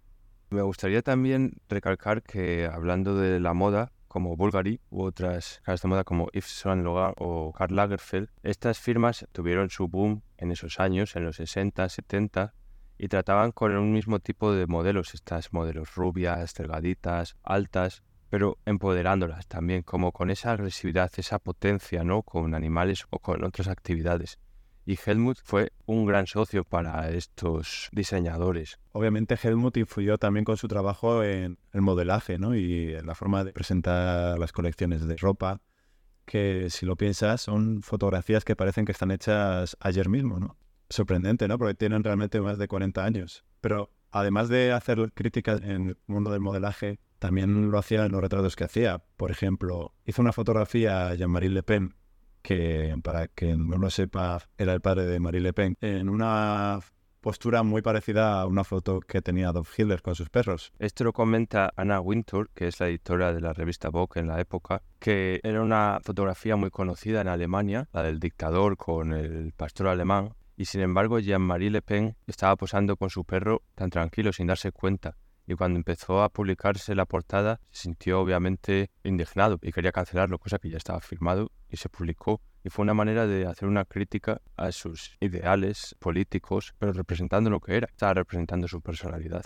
Me 0.50 0.64
gustaría 0.64 1.04
también 1.04 1.54
recalcar 1.70 2.24
que 2.24 2.66
hablando 2.66 3.16
de 3.16 3.40
la 3.40 3.54
moda, 3.54 3.92
como 4.08 4.36
Bulgari 4.36 4.80
u 4.90 5.04
otras 5.04 5.62
casas 5.64 5.84
de 5.84 5.90
moda 5.90 6.04
como 6.04 6.28
Yves 6.34 6.46
Saint 6.46 6.84
Laurent 6.84 7.16
o 7.20 7.54
Karl 7.54 7.76
Lagerfeld, 7.76 8.30
estas 8.42 8.80
firmas 8.80 9.28
tuvieron 9.32 9.70
su 9.70 9.88
boom 9.88 10.24
en 10.38 10.50
esos 10.50 10.80
años, 10.80 11.16
en 11.16 11.26
los 11.26 11.36
60, 11.36 11.88
70, 11.88 12.56
y 12.98 13.08
trataban 13.08 13.52
con 13.52 13.76
un 13.76 13.92
mismo 13.92 14.20
tipo 14.20 14.54
de 14.54 14.68
modelos, 14.68 15.14
estas 15.14 15.54
modelos 15.54 15.96
rubias, 15.96 16.54
delgaditas, 16.54 17.36
altas, 17.44 18.04
pero 18.30 18.58
empoderándolas 18.66 19.48
también, 19.48 19.84
como 19.84 20.12
con 20.12 20.32
esa 20.32 20.52
agresividad, 20.52 21.12
esa 21.18 21.40
potencia, 21.40 22.04
¿no? 22.04 22.24
Con 22.24 22.56
animales 22.56 23.06
o 23.10 23.20
con 23.20 23.44
otras 23.44 23.68
actividades. 23.68 24.40
Y 24.86 24.98
Helmut 25.06 25.38
fue 25.44 25.72
un 25.86 26.06
gran 26.06 26.28
socio 26.28 26.66
para 26.66 27.10
estos 27.12 27.90
diseñadores. 27.94 28.80
Obviamente 28.92 29.38
Helmut 29.42 29.78
influyó 29.78 30.18
también 30.18 30.44
con 30.44 30.58
su 30.58 30.68
trabajo 30.68 31.24
en 31.24 31.58
el 31.72 31.82
modelaje, 31.82 32.38
¿no? 32.38 32.56
Y 32.56 32.94
en 32.94 33.06
la 33.06 33.16
forma 33.16 33.44
de 33.44 33.54
presentar 33.54 34.38
las 34.38 34.52
colecciones 34.52 35.08
de 35.08 35.16
ropa, 35.16 35.62
que 36.26 36.70
si 36.70 36.86
lo 36.86 36.96
piensas 36.96 37.42
son 37.42 37.82
fotografías 37.82 38.44
que 38.44 38.56
parecen 38.56 38.86
que 38.86 38.92
están 38.92 39.12
hechas 39.12 39.78
ayer 39.80 40.10
mismo, 40.10 40.40
¿no? 40.40 40.58
Sorprendente, 40.90 41.48
¿no? 41.48 41.58
Porque 41.58 41.76
tienen 41.76 42.04
realmente 42.04 42.40
más 42.42 42.58
de 42.58 42.68
40 42.68 43.04
años. 43.04 43.44
Pero 43.62 43.92
además 44.12 44.50
de 44.50 44.72
hacer 44.72 45.12
críticas 45.14 45.62
en 45.62 45.90
el 45.90 45.98
mundo 46.08 46.32
del 46.32 46.42
modelaje, 46.42 47.00
también 47.20 47.72
lo 47.72 47.78
hacía 47.78 48.06
en 48.06 48.12
los 48.12 48.22
retratos 48.22 48.56
que 48.56 48.66
hacía. 48.66 49.02
Por 49.18 49.32
ejemplo, 49.32 49.94
hizo 50.06 50.22
una 50.22 50.34
fotografía 50.34 51.08
a 51.08 51.16
Jean-Marie 51.16 51.50
Le 51.50 51.64
Pen, 51.64 51.96
que 52.42 52.96
para 53.02 53.28
quien 53.30 53.70
no 53.70 53.78
lo 53.78 53.90
sepa, 53.90 54.42
era 54.58 54.74
el 54.74 54.82
padre 54.82 55.06
de 55.06 55.20
Marie 55.20 55.42
Le 55.42 55.54
Pen, 55.54 55.78
en 55.80 56.10
una 56.10 56.80
postura 57.22 57.64
muy 57.64 57.82
parecida 57.82 58.42
a 58.42 58.46
una 58.46 58.66
foto 58.66 59.00
que 59.00 59.22
tenía 59.22 59.48
Adolf 59.48 59.80
Hitler 59.80 60.02
con 60.02 60.14
sus 60.14 60.30
perros. 60.30 60.74
Esto 60.78 61.06
lo 61.06 61.14
comenta 61.14 61.72
Anna 61.78 62.02
Wintour, 62.02 62.50
que 62.54 62.68
es 62.68 62.82
la 62.82 62.90
editora 62.90 63.34
de 63.34 63.40
la 63.40 63.54
revista 63.54 63.90
Vogue 63.90 64.20
en 64.20 64.28
la 64.28 64.42
época, 64.42 64.84
que 65.00 65.40
era 65.42 65.62
una 65.62 66.02
fotografía 66.04 66.58
muy 66.58 66.70
conocida 66.70 67.22
en 67.22 67.30
Alemania, 67.30 67.88
la 67.94 68.04
del 68.04 68.20
dictador 68.20 68.76
con 68.76 69.14
el 69.14 69.54
pastor 69.54 69.88
alemán, 69.88 70.34
y 70.56 70.66
sin 70.66 70.82
embargo 70.82 71.20
Jean-Marie 71.20 71.72
Le 71.72 71.82
Pen 71.82 72.16
estaba 72.28 72.56
posando 72.56 72.96
con 72.96 73.10
su 73.10 73.24
perro 73.24 73.64
tan 73.76 73.90
tranquilo 73.90 74.34
sin 74.34 74.48
darse 74.48 74.72
cuenta 74.72 75.16
y 75.46 75.56
cuando 75.56 75.78
empezó 75.78 76.24
a 76.24 76.30
publicarse 76.30 76.96
la 76.96 77.06
portada 77.06 77.60
se 77.72 77.84
sintió 77.84 78.22
obviamente 78.22 78.92
indignado 79.04 79.60
y 79.62 79.72
quería 79.72 79.92
cancelarlo, 79.92 80.40
cosa 80.40 80.60
que 80.60 80.70
ya 80.70 80.78
estaba 80.78 81.02
firmado 81.02 81.52
y 81.70 81.78
se 81.78 81.90
publicó. 81.90 82.42
Y 82.64 82.70
fue 82.70 82.84
una 82.84 82.94
manera 82.94 83.28
de 83.28 83.46
hacer 83.46 83.68
una 83.68 83.84
crítica 83.84 84.42
a 84.56 84.72
sus 84.72 85.18
ideales 85.20 85.96
políticos, 86.00 86.74
pero 86.80 86.94
representando 86.94 87.50
lo 87.50 87.60
que 87.60 87.76
era, 87.76 87.88
estaba 87.88 88.14
representando 88.14 88.68
su 88.70 88.82
personalidad. 88.82 89.46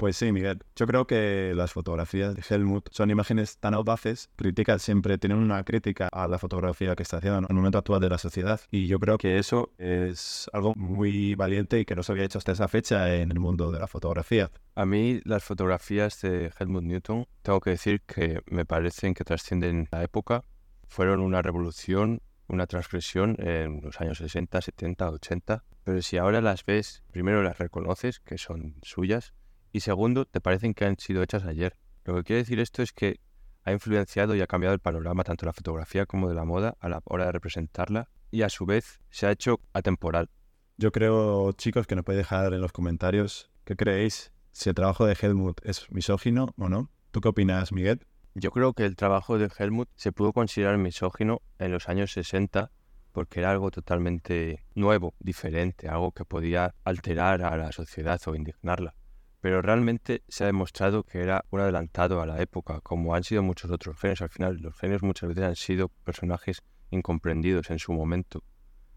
Pues 0.00 0.16
sí, 0.16 0.32
Miguel. 0.32 0.60
Yo 0.76 0.86
creo 0.86 1.06
que 1.06 1.52
las 1.54 1.74
fotografías 1.74 2.34
de 2.34 2.42
Helmut 2.48 2.88
son 2.90 3.10
imágenes 3.10 3.58
tan 3.58 3.74
audaces, 3.74 4.30
críticas 4.34 4.80
siempre 4.80 5.18
tienen 5.18 5.36
una 5.36 5.62
crítica 5.62 6.08
a 6.10 6.26
la 6.26 6.38
fotografía 6.38 6.96
que 6.96 7.02
está 7.02 7.18
haciendo 7.18 7.40
en 7.40 7.46
el 7.50 7.54
momento 7.54 7.76
actual 7.76 8.00
de 8.00 8.08
la 8.08 8.16
sociedad. 8.16 8.62
Y 8.70 8.86
yo 8.86 8.98
creo 8.98 9.18
que 9.18 9.36
eso 9.36 9.74
es 9.76 10.48
algo 10.54 10.72
muy 10.74 11.34
valiente 11.34 11.78
y 11.78 11.84
que 11.84 11.94
no 11.94 12.02
se 12.02 12.12
había 12.12 12.24
hecho 12.24 12.38
hasta 12.38 12.52
esa 12.52 12.66
fecha 12.66 13.14
en 13.14 13.30
el 13.30 13.40
mundo 13.40 13.70
de 13.70 13.78
la 13.78 13.86
fotografía. 13.86 14.50
A 14.74 14.86
mí 14.86 15.20
las 15.24 15.44
fotografías 15.44 16.22
de 16.22 16.50
Helmut 16.58 16.84
Newton, 16.84 17.26
tengo 17.42 17.60
que 17.60 17.68
decir 17.68 18.00
que 18.00 18.40
me 18.46 18.64
parecen 18.64 19.12
que 19.12 19.24
trascienden 19.24 19.86
la 19.92 20.02
época, 20.02 20.44
fueron 20.88 21.20
una 21.20 21.42
revolución, 21.42 22.22
una 22.48 22.66
transgresión 22.66 23.36
en 23.38 23.82
los 23.82 24.00
años 24.00 24.16
60, 24.16 24.62
70, 24.62 25.10
80. 25.10 25.62
Pero 25.84 26.00
si 26.00 26.16
ahora 26.16 26.40
las 26.40 26.64
ves, 26.64 27.02
primero 27.10 27.42
las 27.42 27.58
reconoces, 27.58 28.18
que 28.20 28.38
son 28.38 28.76
suyas, 28.82 29.34
y 29.72 29.80
segundo, 29.80 30.24
te 30.24 30.40
parecen 30.40 30.74
que 30.74 30.84
han 30.84 30.98
sido 30.98 31.22
hechas 31.22 31.44
ayer. 31.44 31.76
Lo 32.04 32.14
que 32.16 32.24
quiere 32.24 32.42
decir 32.42 32.60
esto 32.60 32.82
es 32.82 32.92
que 32.92 33.20
ha 33.62 33.72
influenciado 33.72 34.34
y 34.34 34.40
ha 34.40 34.46
cambiado 34.46 34.74
el 34.74 34.80
panorama 34.80 35.22
tanto 35.22 35.44
de 35.44 35.48
la 35.48 35.52
fotografía 35.52 36.06
como 36.06 36.28
de 36.28 36.34
la 36.34 36.44
moda 36.44 36.76
a 36.80 36.88
la 36.88 37.00
hora 37.04 37.26
de 37.26 37.32
representarla 37.32 38.08
y 38.30 38.42
a 38.42 38.48
su 38.48 38.66
vez 38.66 39.00
se 39.10 39.26
ha 39.26 39.30
hecho 39.30 39.60
atemporal. 39.72 40.30
Yo 40.76 40.92
creo, 40.92 41.52
chicos, 41.52 41.86
que 41.86 41.94
nos 41.94 42.04
podéis 42.04 42.24
dejar 42.24 42.52
en 42.54 42.60
los 42.60 42.72
comentarios 42.72 43.50
qué 43.64 43.76
creéis, 43.76 44.32
si 44.52 44.70
el 44.70 44.74
trabajo 44.74 45.06
de 45.06 45.16
Helmut 45.20 45.60
es 45.64 45.90
misógino 45.90 46.54
o 46.56 46.68
no. 46.68 46.90
¿Tú 47.10 47.20
qué 47.20 47.28
opinas, 47.28 47.72
Miguel? 47.72 48.06
Yo 48.34 48.50
creo 48.50 48.72
que 48.72 48.84
el 48.84 48.96
trabajo 48.96 49.38
de 49.38 49.50
Helmut 49.58 49.88
se 49.94 50.12
pudo 50.12 50.32
considerar 50.32 50.78
misógino 50.78 51.42
en 51.58 51.72
los 51.72 51.88
años 51.88 52.12
60 52.12 52.70
porque 53.12 53.40
era 53.40 53.50
algo 53.50 53.70
totalmente 53.70 54.64
nuevo, 54.74 55.14
diferente, 55.18 55.88
algo 55.88 56.12
que 56.12 56.24
podía 56.24 56.74
alterar 56.84 57.42
a 57.42 57.56
la 57.56 57.72
sociedad 57.72 58.20
o 58.26 58.34
indignarla 58.36 58.94
pero 59.40 59.62
realmente 59.62 60.22
se 60.28 60.44
ha 60.44 60.46
demostrado 60.46 61.02
que 61.02 61.20
era 61.20 61.44
un 61.50 61.60
adelantado 61.60 62.20
a 62.20 62.26
la 62.26 62.40
época, 62.40 62.80
como 62.82 63.14
han 63.14 63.24
sido 63.24 63.42
muchos 63.42 63.70
otros 63.70 63.98
genios. 63.98 64.20
Al 64.20 64.28
final, 64.28 64.58
los 64.58 64.76
genios 64.76 65.02
muchas 65.02 65.28
veces 65.28 65.44
han 65.44 65.56
sido 65.56 65.88
personajes 65.88 66.62
incomprendidos 66.90 67.70
en 67.70 67.78
su 67.78 67.92
momento. 67.92 68.42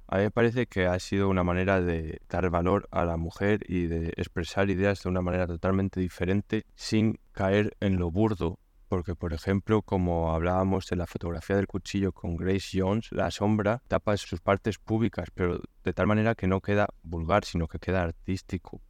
A 0.07 0.17
mí 0.17 0.23
me 0.23 0.31
parece 0.31 0.67
que 0.67 0.85
ha 0.85 0.99
sido 0.99 1.29
una 1.29 1.43
manera 1.43 1.81
de 1.81 2.21
dar 2.29 2.49
valor 2.49 2.87
a 2.91 3.05
la 3.05 3.17
mujer 3.17 3.61
y 3.67 3.87
de 3.87 4.09
expresar 4.17 4.69
ideas 4.69 5.01
de 5.01 5.09
una 5.09 5.21
manera 5.21 5.47
totalmente 5.47 5.99
diferente 5.99 6.65
sin 6.75 7.19
caer 7.31 7.75
en 7.79 7.97
lo 7.97 8.11
burdo. 8.11 8.59
Porque, 8.89 9.15
por 9.15 9.33
ejemplo, 9.33 9.81
como 9.81 10.33
hablábamos 10.35 10.85
de 10.87 10.97
la 10.97 11.07
fotografía 11.07 11.55
del 11.55 11.65
cuchillo 11.65 12.11
con 12.11 12.35
Grace 12.35 12.79
Jones, 12.79 13.11
la 13.11 13.31
sombra 13.31 13.81
tapa 13.87 14.15
sus 14.17 14.39
partes 14.39 14.77
públicas, 14.77 15.29
pero 15.33 15.59
de 15.83 15.93
tal 15.93 16.05
manera 16.05 16.35
que 16.35 16.45
no 16.47 16.61
queda 16.61 16.87
vulgar, 17.01 17.43
sino 17.43 17.67
que 17.67 17.79
queda 17.79 18.03
artístico. 18.03 18.81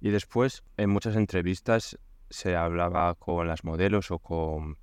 Y 0.00 0.10
después, 0.10 0.62
en 0.76 0.90
muchas 0.90 1.16
entrevistas, 1.16 1.98
se 2.30 2.56
hablaba 2.56 3.14
con 3.14 3.48
las 3.48 3.64
modelos 3.64 4.10
o 4.10 4.18
con 4.18 4.78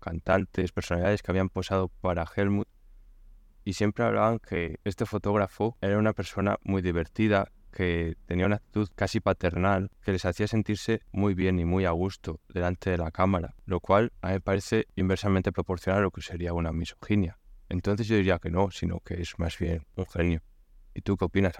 cantantes, 0.00 0.72
personalidades 0.72 1.22
que 1.22 1.30
habían 1.30 1.48
posado 1.48 1.88
para 1.88 2.24
Helmut 2.24 2.68
y 3.64 3.74
siempre 3.74 4.04
hablaban 4.04 4.38
que 4.38 4.80
este 4.84 5.06
fotógrafo 5.06 5.76
era 5.80 5.98
una 5.98 6.12
persona 6.12 6.58
muy 6.62 6.82
divertida, 6.82 7.52
que 7.72 8.16
tenía 8.26 8.46
una 8.46 8.56
actitud 8.56 8.88
casi 8.94 9.20
paternal, 9.20 9.90
que 10.02 10.12
les 10.12 10.24
hacía 10.24 10.48
sentirse 10.48 11.02
muy 11.12 11.34
bien 11.34 11.58
y 11.58 11.64
muy 11.64 11.84
a 11.84 11.90
gusto 11.90 12.40
delante 12.48 12.90
de 12.90 12.98
la 12.98 13.10
cámara, 13.10 13.54
lo 13.66 13.80
cual 13.80 14.12
a 14.22 14.28
mí 14.28 14.32
me 14.34 14.40
parece 14.40 14.86
inversamente 14.96 15.52
proporcional 15.52 16.00
a 16.00 16.02
lo 16.04 16.10
que 16.10 16.22
sería 16.22 16.52
una 16.52 16.72
misoginia. 16.72 17.38
Entonces 17.68 18.08
yo 18.08 18.16
diría 18.16 18.38
que 18.38 18.50
no, 18.50 18.70
sino 18.70 19.00
que 19.00 19.20
es 19.20 19.38
más 19.38 19.56
bien 19.58 19.86
un 19.94 20.06
genio. 20.06 20.42
¿Y 20.94 21.02
tú 21.02 21.16
qué 21.16 21.26
opinas? 21.26 21.54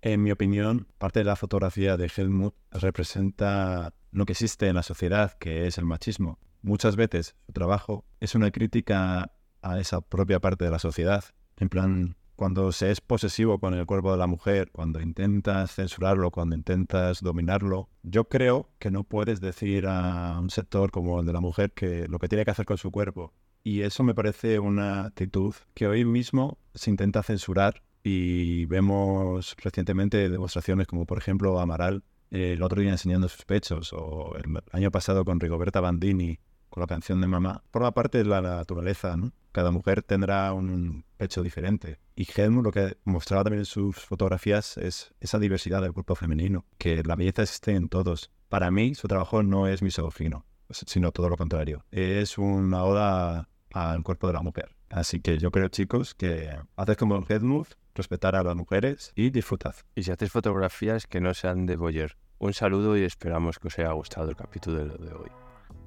En 0.00 0.22
mi 0.22 0.30
opinión, 0.30 0.86
parte 0.98 1.20
de 1.20 1.24
la 1.24 1.34
fotografía 1.34 1.96
de 1.96 2.10
Helmut 2.14 2.54
representa 2.70 3.92
lo 4.12 4.26
que 4.26 4.32
existe 4.32 4.68
en 4.68 4.76
la 4.76 4.84
sociedad, 4.84 5.32
que 5.38 5.66
es 5.66 5.76
el 5.76 5.86
machismo. 5.86 6.38
Muchas 6.62 6.94
veces 6.94 7.34
su 7.46 7.52
trabajo 7.52 8.04
es 8.20 8.36
una 8.36 8.52
crítica 8.52 9.32
a 9.60 9.80
esa 9.80 10.00
propia 10.00 10.38
parte 10.38 10.64
de 10.64 10.70
la 10.70 10.78
sociedad. 10.78 11.24
En 11.56 11.68
plan, 11.68 12.16
cuando 12.36 12.70
se 12.70 12.92
es 12.92 13.00
posesivo 13.00 13.58
con 13.58 13.74
el 13.74 13.86
cuerpo 13.86 14.12
de 14.12 14.18
la 14.18 14.28
mujer, 14.28 14.70
cuando 14.70 15.00
intentas 15.00 15.74
censurarlo, 15.74 16.30
cuando 16.30 16.54
intentas 16.54 17.20
dominarlo, 17.20 17.88
yo 18.04 18.28
creo 18.28 18.70
que 18.78 18.92
no 18.92 19.02
puedes 19.02 19.40
decir 19.40 19.86
a 19.88 20.38
un 20.38 20.50
sector 20.50 20.92
como 20.92 21.18
el 21.18 21.26
de 21.26 21.32
la 21.32 21.40
mujer 21.40 21.72
que 21.72 22.06
lo 22.06 22.20
que 22.20 22.28
tiene 22.28 22.44
que 22.44 22.52
hacer 22.52 22.66
con 22.66 22.78
su 22.78 22.92
cuerpo. 22.92 23.34
Y 23.64 23.82
eso 23.82 24.04
me 24.04 24.14
parece 24.14 24.60
una 24.60 25.06
actitud 25.06 25.56
que 25.74 25.88
hoy 25.88 26.04
mismo 26.04 26.58
se 26.74 26.90
intenta 26.90 27.24
censurar 27.24 27.82
y 28.08 28.64
vemos 28.64 29.54
recientemente 29.62 30.30
demostraciones 30.30 30.86
como 30.86 31.04
por 31.04 31.18
ejemplo 31.18 31.60
Amaral 31.60 32.02
el 32.30 32.62
otro 32.62 32.80
día 32.80 32.90
enseñando 32.90 33.28
sus 33.28 33.44
pechos 33.44 33.92
o 33.92 34.34
el 34.36 34.44
año 34.72 34.90
pasado 34.90 35.24
con 35.24 35.40
Rigoberta 35.40 35.80
Bandini 35.80 36.38
con 36.70 36.82
la 36.82 36.86
canción 36.86 37.20
de 37.20 37.26
Mamá. 37.26 37.62
Forma 37.70 37.92
parte 37.92 38.18
de 38.18 38.24
la 38.24 38.40
naturaleza. 38.40 39.16
Cada 39.52 39.70
mujer 39.70 40.02
tendrá 40.02 40.52
un 40.52 41.04
pecho 41.16 41.42
diferente. 41.42 41.98
Y 42.14 42.26
Helmut 42.34 42.64
lo 42.64 42.72
que 42.72 42.98
mostraba 43.04 43.44
también 43.44 43.60
en 43.60 43.66
sus 43.66 43.96
fotografías 43.96 44.76
es 44.76 45.14
esa 45.20 45.38
diversidad 45.38 45.80
del 45.80 45.92
cuerpo 45.92 46.14
femenino, 46.14 46.66
que 46.76 47.02
la 47.02 47.16
belleza 47.16 47.42
existe 47.42 47.74
en 47.74 47.88
todos. 47.88 48.30
Para 48.48 48.70
mí 48.70 48.94
su 48.94 49.08
trabajo 49.08 49.42
no 49.42 49.66
es 49.66 49.82
misógino, 49.82 50.44
sino 50.70 51.12
todo 51.12 51.28
lo 51.28 51.36
contrario. 51.36 51.84
Es 51.90 52.36
una 52.36 52.84
oda 52.84 53.48
al 53.72 54.02
cuerpo 54.02 54.26
de 54.26 54.32
la 54.34 54.42
mujer. 54.42 54.77
Así 54.90 55.20
que 55.20 55.38
yo 55.38 55.50
creo, 55.50 55.68
chicos, 55.68 56.14
que 56.14 56.50
haces 56.76 56.96
como 56.96 57.24
Helmut, 57.28 57.68
respetar 57.94 58.36
a 58.36 58.42
las 58.42 58.56
mujeres 58.56 59.12
y 59.14 59.30
disfrutad. 59.30 59.74
Y 59.94 60.04
si 60.04 60.10
haces 60.10 60.30
fotografías 60.30 61.06
que 61.06 61.20
no 61.20 61.34
sean 61.34 61.66
de 61.66 61.76
Boyer. 61.76 62.16
Un 62.38 62.54
saludo 62.54 62.96
y 62.96 63.02
esperamos 63.02 63.58
que 63.58 63.68
os 63.68 63.78
haya 63.78 63.92
gustado 63.92 64.30
el 64.30 64.36
capítulo 64.36 64.84
de 64.86 65.12
hoy. 65.12 65.30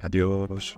Adiós. 0.01 0.77